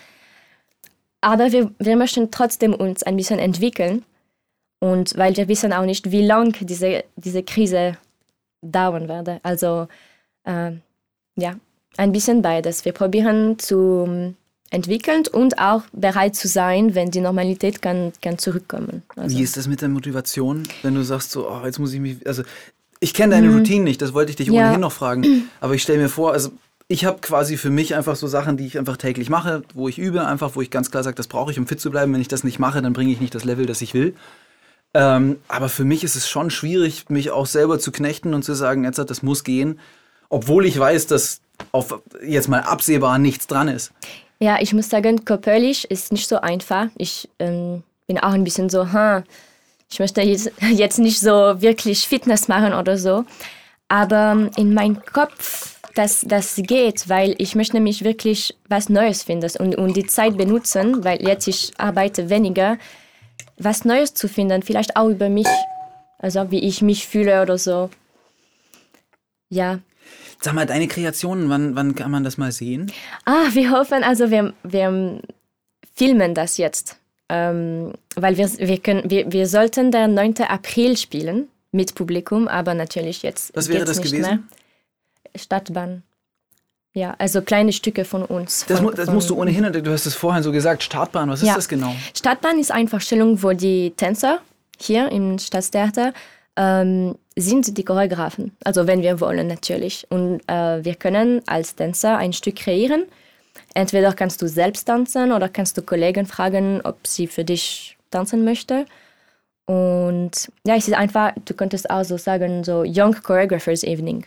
Aber 1.21 1.53
wir, 1.53 1.71
wir 1.79 1.97
möchten 1.97 2.31
trotzdem 2.31 2.75
uns 2.75 3.03
ein 3.03 3.17
bisschen 3.17 3.39
entwickeln 3.39 4.05
und 4.81 5.17
weil 5.19 5.37
wir 5.37 5.49
wissen 5.49 5.73
auch 5.73 5.85
nicht, 5.85 6.11
wie 6.11 6.25
lang 6.25 6.57
diese, 6.61 7.05
diese 7.17 7.43
Krise 7.43 7.99
dauern 8.63 9.09
werde. 9.09 9.41
Also 9.43 9.89
äh, 10.45 10.73
ja, 11.37 11.57
ein 11.97 12.13
bisschen 12.13 12.43
beides. 12.43 12.85
Wir 12.85 12.93
probieren 12.93 13.59
zu 13.59 14.35
entwickeln 14.71 15.25
und 15.31 15.59
auch 15.59 15.83
bereit 15.93 16.37
zu 16.37 16.49
sein, 16.49 16.95
wenn 16.95 17.11
die 17.11 17.21
Normalität 17.21 17.83
kann, 17.83 18.13
kann 18.23 18.39
zurückkommen. 18.39 19.03
Also. 19.17 19.37
Wie 19.37 19.43
ist 19.43 19.57
das 19.57 19.67
mit 19.67 19.83
der 19.83 19.89
Motivation, 19.89 20.63
wenn 20.83 20.95
du 20.95 21.03
sagst, 21.03 21.33
so, 21.33 21.51
oh, 21.51 21.65
jetzt 21.65 21.79
muss 21.79 21.93
ich 21.93 22.01
mich, 22.01 22.27
also 22.27 22.45
ich 23.01 23.13
kenne 23.13 23.35
deine 23.35 23.49
mhm. 23.49 23.59
Routine 23.59 23.85
nicht, 23.85 24.01
das 24.01 24.15
wollte 24.15 24.31
ich 24.31 24.37
dich 24.37 24.49
ja. 24.49 24.63
ohnehin 24.63 24.81
noch 24.81 24.93
fragen, 24.93 25.49
aber 25.61 25.75
ich 25.75 25.83
stelle 25.83 25.99
mir 25.99 26.09
vor, 26.09 26.33
also 26.33 26.51
ich 26.91 27.05
habe 27.05 27.21
quasi 27.21 27.57
für 27.57 27.71
mich 27.71 27.95
einfach 27.95 28.17
so 28.17 28.27
Sachen, 28.27 28.57
die 28.57 28.67
ich 28.67 28.77
einfach 28.77 28.97
täglich 28.97 29.31
mache, 29.31 29.63
wo 29.75 29.89
ich 29.89 29.97
übe, 29.97 30.27
einfach, 30.27 30.57
wo 30.57 30.61
ich 30.61 30.73
ganz 30.73 30.91
klar 30.91 31.05
sage, 31.05 31.15
das 31.15 31.29
brauche 31.29 31.53
ich, 31.53 31.59
um 31.61 31.69
fit 31.69 31.81
zu 31.81 31.89
bleiben. 31.89 32.13
Wenn 32.13 32.21
ich 32.21 32.27
das 32.27 32.43
nicht 32.43 32.59
mache, 32.59 32.83
dann 32.83 32.93
bringe 32.93 33.13
ich 33.13 33.21
nicht 33.21 33.33
das 33.33 33.45
Level, 33.45 33.65
das 33.65 33.81
ich 33.81 33.95
will. 33.95 34.17
Ähm, 34.93 35.39
aber 35.47 35.69
für 35.69 35.85
mich 35.85 36.03
ist 36.03 36.17
es 36.17 36.29
schon 36.29 36.51
schwierig, 36.51 37.09
mich 37.09 37.31
auch 37.31 37.47
selber 37.47 37.79
zu 37.79 37.93
knechten 37.93 38.35
und 38.35 38.43
zu 38.43 38.55
sagen, 38.55 38.83
jetzt 38.83 38.99
das 38.99 39.23
muss 39.23 39.45
gehen, 39.45 39.79
obwohl 40.31 40.67
ich 40.67 40.77
weiß, 40.77 41.07
dass 41.07 41.41
auf 41.71 42.03
jetzt 42.27 42.49
mal 42.49 42.63
absehbar 42.63 43.19
nichts 43.19 43.47
dran 43.47 43.69
ist. 43.69 43.93
Ja, 44.41 44.59
ich 44.61 44.73
muss 44.73 44.89
sagen, 44.89 45.25
körperlich 45.25 45.89
ist 45.93 46.11
nicht 46.11 46.27
so 46.27 46.41
einfach. 46.41 46.87
Ich 46.99 47.29
ähm, 47.39 47.85
bin 48.09 48.19
auch 48.19 48.33
ein 48.33 48.43
bisschen 48.43 48.69
so, 48.69 48.93
hm, 48.93 49.23
ich 49.89 50.01
möchte 50.01 50.23
jetzt, 50.23 50.51
jetzt 50.73 50.99
nicht 50.99 51.21
so 51.21 51.31
wirklich 51.63 52.09
Fitness 52.09 52.49
machen 52.49 52.75
oder 52.75 52.99
so. 52.99 53.25
Aber 53.87 54.33
ähm, 54.33 54.51
in 54.57 54.75
meinem 54.75 54.99
Kopf, 55.05 55.80
das, 55.95 56.23
das 56.27 56.57
geht, 56.57 57.09
weil 57.09 57.35
ich 57.39 57.55
möchte 57.55 57.77
nämlich 57.77 58.05
wirklich 58.05 58.57
was 58.69 58.89
Neues 58.89 59.23
finden 59.23 59.51
und, 59.59 59.77
und 59.77 59.97
die 59.97 60.07
Zeit 60.07 60.37
benutzen, 60.37 61.05
weil 61.05 61.23
jetzt 61.23 61.49
ich 61.49 61.73
arbeite 61.79 62.31
weniger, 62.31 62.79
was 63.59 63.85
Neues 63.85 64.15
zu 64.15 64.29
finden, 64.29 64.63
vielleicht 64.63 64.97
auch 64.97 65.09
über 65.09 65.29
mich, 65.29 65.49
also 66.19 66.51
wie 66.51 66.61
ich 66.61 66.83
mich 66.83 67.07
fühle 67.07 67.43
oder 67.43 67.59
so. 67.59 67.91
Ja, 69.49 69.81
Sag 70.43 70.55
mal, 70.55 70.65
deine 70.65 70.89
Kreationen, 70.89 71.51
wann, 71.51 71.77
wann 71.77 71.95
kann 71.95 72.11
man 72.11 72.25
das 72.25 72.39
mal 72.39 72.51
sehen? 72.51 72.91
Ah, 73.27 73.49
wir 73.53 73.71
hoffen, 73.73 74.03
also 74.03 74.31
wir, 74.31 74.55
wir 74.63 75.21
filmen 75.95 76.35
das 76.35 76.57
jetzt. 76.57 76.97
Ähm, 77.29 77.93
weil 78.17 78.39
wir, 78.39 78.51
wir, 78.59 78.79
können, 78.79 79.09
wir, 79.11 79.31
wir 79.31 79.47
sollten 79.47 79.93
den 79.93 80.15
9. 80.15 80.39
April 80.49 80.97
spielen 80.97 81.49
mit 81.73 81.95
Publikum, 81.95 82.49
aber 82.49 82.75
natürlich 82.75 83.23
jetzt. 83.23 83.55
Was 83.55 83.69
wäre 83.69 83.85
das 83.85 83.99
gewesen? 83.99 84.21
Mehr. 84.23 84.39
Stadtbahn. 85.35 86.03
Ja, 86.93 87.15
also 87.19 87.41
kleine 87.41 87.73
Stücke 87.73 88.05
von 88.05 88.25
uns. 88.25 88.67
Das, 88.67 88.79
von, 88.79 88.87
mu 88.87 88.93
das 88.93 89.09
musst 89.11 89.31
du 89.31 89.37
ohnehin, 89.37 89.73
du 89.73 89.93
hast 89.93 90.07
es 90.07 90.15
vorhin 90.15 90.43
so 90.43 90.51
gesagt, 90.51 90.83
Startbahn, 90.83 91.31
was 91.31 91.41
ist 91.41 91.49
ja. 91.49 91.55
das 91.55 91.69
genau? 91.69 91.95
Startbahn 92.15 92.59
ist 92.59 92.73
eine 92.73 92.89
Vorstellung, 92.89 93.43
wo 93.43 93.53
die 93.53 93.93
Tänzer 93.97 94.41
hier 94.79 95.11
im 95.13 95.39
Staatstheater 95.39 96.13
ähm, 96.57 97.17
sind 97.37 97.77
die 97.79 97.85
Choreografen. 97.85 98.57
Also 98.65 98.87
wenn 98.89 99.03
wir 99.03 99.21
wollen 99.21 99.47
natürlich. 99.47 100.07
Und 100.11 100.41
äh, 100.49 100.85
wir 100.85 100.97
können 100.97 101.43
als 101.47 101.77
Tänzer 101.77 102.19
ein 102.19 102.33
Stück 102.33 102.57
kreieren. 102.57 103.05
Entweder 103.75 104.13
kannst 104.13 104.43
du 104.43 104.49
selbst 104.49 104.87
tanzen 104.87 105.31
oder 105.31 105.49
kannst 105.49 105.79
du 105.79 105.83
Kollegen 105.83 106.27
fragen, 106.27 106.81
ob 106.83 107.07
sie 107.07 107.29
für 107.29 107.45
dich 107.45 107.97
tanzen 108.11 108.45
möchte. 108.45 108.85
Und 109.67 110.51
ja, 110.67 110.75
es 110.75 110.89
ist 110.89 110.95
einfach, 110.95 111.33
du 111.45 111.55
könntest 111.55 111.89
auch 111.91 112.03
so 112.03 112.17
sagen, 112.17 112.65
so 112.65 112.83
Young 112.85 113.15
Choreographers 113.23 113.85
Evening. 113.85 114.27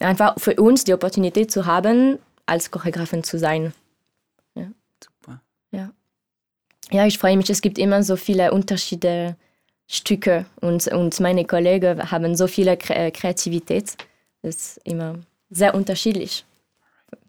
Einfach 0.00 0.34
für 0.38 0.54
uns 0.56 0.84
die 0.84 0.94
Opportunität 0.94 1.50
zu 1.50 1.66
haben, 1.66 2.18
als 2.44 2.70
Choreografin 2.70 3.24
zu 3.24 3.38
sein. 3.38 3.72
Ja. 4.54 4.66
Super. 5.02 5.40
Ja. 5.72 5.90
ja, 6.90 7.06
ich 7.06 7.18
freue 7.18 7.36
mich, 7.36 7.50
es 7.50 7.62
gibt 7.62 7.78
immer 7.78 8.02
so 8.02 8.16
viele 8.16 8.52
Unterschiede 8.52 9.36
Stücke 9.88 10.46
und, 10.60 10.88
und 10.88 11.20
meine 11.20 11.44
Kollegen 11.44 12.10
haben 12.10 12.34
so 12.34 12.46
viel 12.48 12.66
äh, 12.66 12.76
Kreativität. 13.10 13.96
Das 14.42 14.56
ist 14.56 14.80
immer 14.84 15.20
sehr 15.48 15.74
unterschiedlich. 15.74 16.44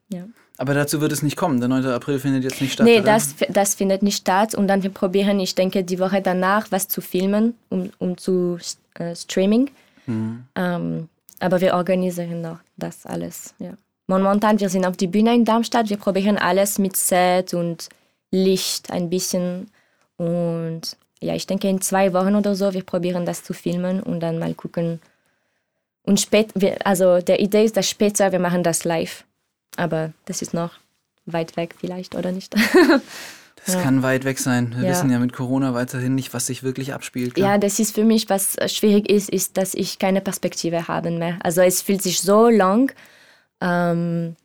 Ja. 0.10 0.25
Aber 0.58 0.73
dazu 0.73 1.01
wird 1.01 1.12
es 1.12 1.21
nicht 1.21 1.36
kommen. 1.36 1.60
Der 1.60 1.69
9. 1.69 1.86
April 1.86 2.19
findet 2.19 2.43
jetzt 2.43 2.60
nicht 2.60 2.73
statt. 2.73 2.86
Nee, 2.86 3.01
das, 3.01 3.36
das 3.49 3.75
findet 3.75 4.01
nicht 4.01 4.17
statt. 4.17 4.56
Und 4.56 4.67
dann 4.67 4.82
wir 4.82 4.89
probieren, 4.89 5.39
ich 5.39 5.53
denke, 5.53 5.84
die 5.84 5.99
Woche 5.99 6.21
danach 6.21 6.71
was 6.71 6.88
zu 6.88 7.01
filmen, 7.01 7.53
um, 7.69 7.91
um 7.99 8.17
zu 8.17 8.58
äh, 8.95 9.15
Streaming. 9.15 9.69
Mhm. 10.08 10.45
Ähm, 10.56 11.10
aber 11.39 11.62
wir 11.62 11.73
organisieren 11.73 12.41
noch 12.41 12.60
das 12.78 13.06
alles. 13.06 13.54
Ja. 13.60 13.73
Momentan, 14.08 14.60
wir 14.60 14.69
sind 14.69 14.86
auf 14.86 14.97
die 14.97 15.08
Bühne 15.08 15.36
in 15.36 15.45
Darmstadt. 15.45 15.89
Wir 15.89 15.97
probieren 15.97 16.38
alles 16.38 16.80
mit 16.80 16.95
Set 16.95 17.54
und 17.54 17.89
Licht 18.32 18.91
ein 18.91 19.10
bisschen. 19.10 19.69
Und 20.17 20.97
ja, 21.19 21.36
ich 21.36 21.47
denke 21.47 21.67
in 21.67 21.82
zwei 21.82 22.13
Wochen 22.13 22.36
oder 22.36 22.56
so, 22.56 22.73
wir 22.73 22.84
probieren 22.84 23.26
das 23.26 23.43
zu 23.43 23.54
filmen 23.54 24.02
und 24.02 24.21
dann 24.21 24.39
mal 24.39 24.54
gucken. 24.54 25.02
Und 26.04 26.21
später, 26.21 26.60
also 26.86 27.19
der 27.19 27.41
Idee 27.41 27.65
ist, 27.65 27.76
dass 27.76 27.89
später 27.89 28.32
wir 28.32 28.39
machen 28.39 28.63
das 28.63 28.86
live. 28.86 29.26
Aber 29.76 30.13
das 30.26 30.41
ist 30.41 30.54
noch 30.54 30.71
weit 31.26 31.58
weg 31.58 31.76
vielleicht 31.78 32.15
oder 32.15 32.32
nicht. 32.32 32.56
Das 33.67 33.75
ja. 33.75 33.82
kann 33.82 34.01
weit 34.01 34.23
weg 34.23 34.39
sein. 34.39 34.73
Wir 34.77 34.86
ja. 34.86 34.91
wissen 34.91 35.10
ja 35.12 35.19
mit 35.19 35.34
Corona 35.34 35.73
weiterhin 35.73 36.15
nicht, 36.15 36.34
was 36.34 36.47
sich 36.47 36.63
wirklich 36.63 36.93
abspielt. 36.93 37.36
Klar. 37.36 37.51
Ja, 37.51 37.58
das 37.58 37.80
ist 37.80 37.93
für 37.93 38.06
mich, 38.06 38.30
was 38.30 38.56
schwierig 38.67 39.10
ist, 39.10 39.30
ist, 39.30 39.58
dass 39.58 39.73
ich 39.73 39.99
keine 39.99 40.21
Perspektive 40.21 40.88
habe 40.88 41.12
mehr. 41.12 41.38
Also 41.43 41.60
es 41.62 41.82
fühlt 41.82 42.01
sich 42.01 42.21
so 42.21 42.47
lang, 42.47 42.93
ähm, 43.60 44.38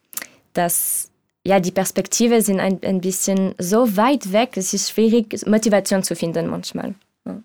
dass 0.54 1.10
ja, 1.44 1.60
die 1.60 1.70
Perspektive 1.70 2.42
sind 2.42 2.58
ein, 2.58 2.80
ein 2.82 3.00
bisschen 3.00 3.54
so 3.58 3.96
weit 3.96 4.32
weg, 4.32 4.56
es 4.56 4.74
ist 4.74 4.90
schwierig, 4.90 5.46
Motivation 5.46 6.02
zu 6.02 6.16
finden 6.16 6.48
manchmal. 6.48 6.96
Ja. 7.24 7.40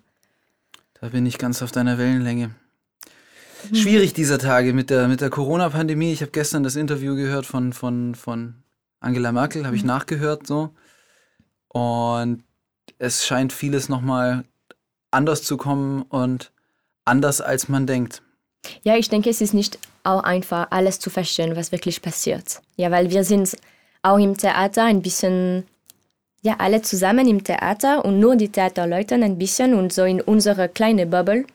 Da 1.00 1.10
bin 1.10 1.28
ich 1.28 1.38
ganz 1.38 1.62
auf 1.62 1.72
deiner 1.72 2.00
Wellenlänge. 2.00 2.52
Schwierig 3.72 4.14
dieser 4.14 4.40
Tage 4.40 4.74
mit 4.74 4.90
der, 4.90 5.08
mit 5.08 5.22
der 5.22 5.30
Corona-Pandemie. 5.30 6.12
Ich 6.12 6.22
habe 6.22 6.32
gestern 6.32 6.64
das 6.64 6.76
Interview 6.76 7.16
gehört 7.16 7.46
von, 7.46 7.72
von, 7.72 8.16
von 8.16 8.56
Angela 9.00 9.32
Merkel, 9.32 9.68
habe 9.68 9.76
ich 9.76 9.84
Mhm. 9.84 9.90
nachgehört 9.90 10.48
so. 10.48 10.72
Und 11.78 12.44
es 12.98 13.26
scheint 13.28 13.54
vieles 13.54 13.88
nochmal 13.88 14.46
anders 15.12 15.44
zu 15.44 15.58
kommen 15.58 16.02
und 16.10 16.52
anders 17.06 17.40
als 17.40 17.70
man 17.70 17.86
denkt. 17.86 18.24
Ja, 18.82 18.96
ich 18.96 19.10
denke, 19.10 19.30
es 19.30 19.42
ist 19.42 19.54
nicht 19.54 19.78
auch 20.04 20.24
einfach, 20.24 20.68
alles 20.72 21.00
zu 21.00 21.12
verstehen, 21.12 21.56
was 21.56 21.72
wirklich 21.72 22.02
passiert. 22.02 22.62
Ja, 22.78 22.90
weil 22.90 23.12
wir 23.12 23.24
sind 23.24 23.56
auch 24.02 24.18
im 24.18 24.36
Theater 24.36 24.86
ein 24.86 25.04
bisschen, 25.04 25.68
ja, 26.42 26.56
alle 26.58 26.82
zusammen 26.82 27.28
im 27.28 27.44
Theater 27.44 28.04
und 28.04 28.20
nur 28.20 28.36
die 28.36 28.50
Theaterleute 28.50 29.16
ein 29.16 29.38
bisschen 29.38 29.76
und 29.76 29.94
so 29.94 30.04
in 30.04 30.20
unserer 30.20 30.68
kleinen 30.68 31.12
Bubble. 31.12 31.46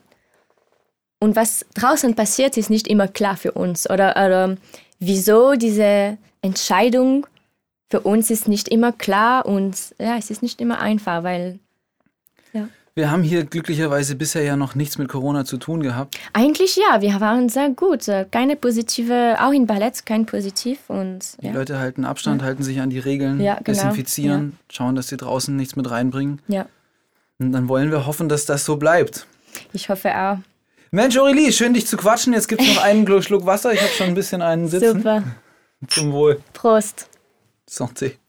Und 1.19 1.35
was 1.35 1.65
draußen 1.73 2.15
passiert, 2.15 2.55
ist 2.55 2.69
nicht 2.69 2.87
immer 2.87 3.09
klar 3.09 3.35
für 3.35 3.51
uns. 3.51 3.89
Oder, 3.89 4.11
oder 4.11 4.55
wieso 4.99 5.53
diese 5.55 6.17
Entscheidung 6.41 7.27
für 7.93 7.99
uns 7.99 8.31
ist 8.31 8.47
nicht 8.47 8.69
immer 8.69 8.91
klar 8.91 9.45
und 9.45 9.75
ja, 9.99 10.17
es 10.17 10.31
ist 10.31 10.41
nicht 10.41 10.59
immer 10.59 10.79
einfach, 10.79 11.21
weil 11.23 11.59
Wir 12.95 13.09
haben 13.11 13.21
hier 13.23 13.43
glücklicherweise 13.43 14.15
bisher 14.15 14.41
ja 14.43 14.55
noch 14.55 14.73
nichts 14.73 14.97
mit 14.99 15.09
Corona 15.09 15.45
zu 15.45 15.57
tun 15.57 15.81
gehabt. 15.83 16.17
eigentlich 16.33 16.75
ja, 16.75 17.01
wir 17.01 17.19
waren 17.21 17.49
sehr 17.49 17.69
gut. 17.69 18.07
Äh, 18.07 18.25
Keine 18.29 18.55
positive, 18.55 19.35
auch 19.39 19.51
in 19.51 19.65
Ballett 19.67 20.05
kein 20.07 20.25
positiv 20.25 20.77
und 20.89 21.19
Die 21.41 21.47
ja. 21.47 21.53
Leute 21.53 21.77
halten 21.79 22.03
Abstand, 22.05 22.41
halten 22.41 22.63
sich 22.63 22.81
an 22.81 22.89
die 22.89 22.97
Regeln, 22.99 23.39
Ja, 23.39 23.53
genau. 23.55 23.65
desinfizieren, 23.65 24.57
schauen, 24.71 24.95
dass 24.95 25.07
sie 25.09 25.17
draußen 25.17 25.55
nichts 25.55 25.75
mit 25.75 25.89
reinbringen. 25.89 26.39
ja, 26.47 26.65
Und 27.39 27.51
dann 27.51 27.67
wollen 27.67 27.89
wir 27.91 28.05
hoffen, 28.07 28.27
dass 28.27 28.45
das 28.45 28.65
so 28.65 28.77
bleibt. 28.77 29.27
ich 29.71 29.89
hoffe 29.89 30.09
auch. 30.15 30.37
Mensch, 30.89 31.15
Aurelie, 31.17 31.51
schön 31.51 31.73
dich 31.75 31.85
zu 31.87 31.97
quatschen. 31.97 32.33
Jetzt 32.33 32.47
gibt 32.47 32.61
es 32.61 32.75
noch 32.75 32.83
einen 32.83 33.05
Schluck 33.23 33.45
Wasser. 33.47 33.71
Ich 33.73 33.81
habe 33.81 33.91
schon 33.91 34.07
ein 34.07 34.15
bisschen 34.15 34.41
einen 34.41 34.67
sitzen. 34.67 34.97
Super. 34.97 35.23
Zum 35.87 36.11
Wohl. 36.11 36.39
Prost. 36.53 37.07
Santé. 37.73 38.19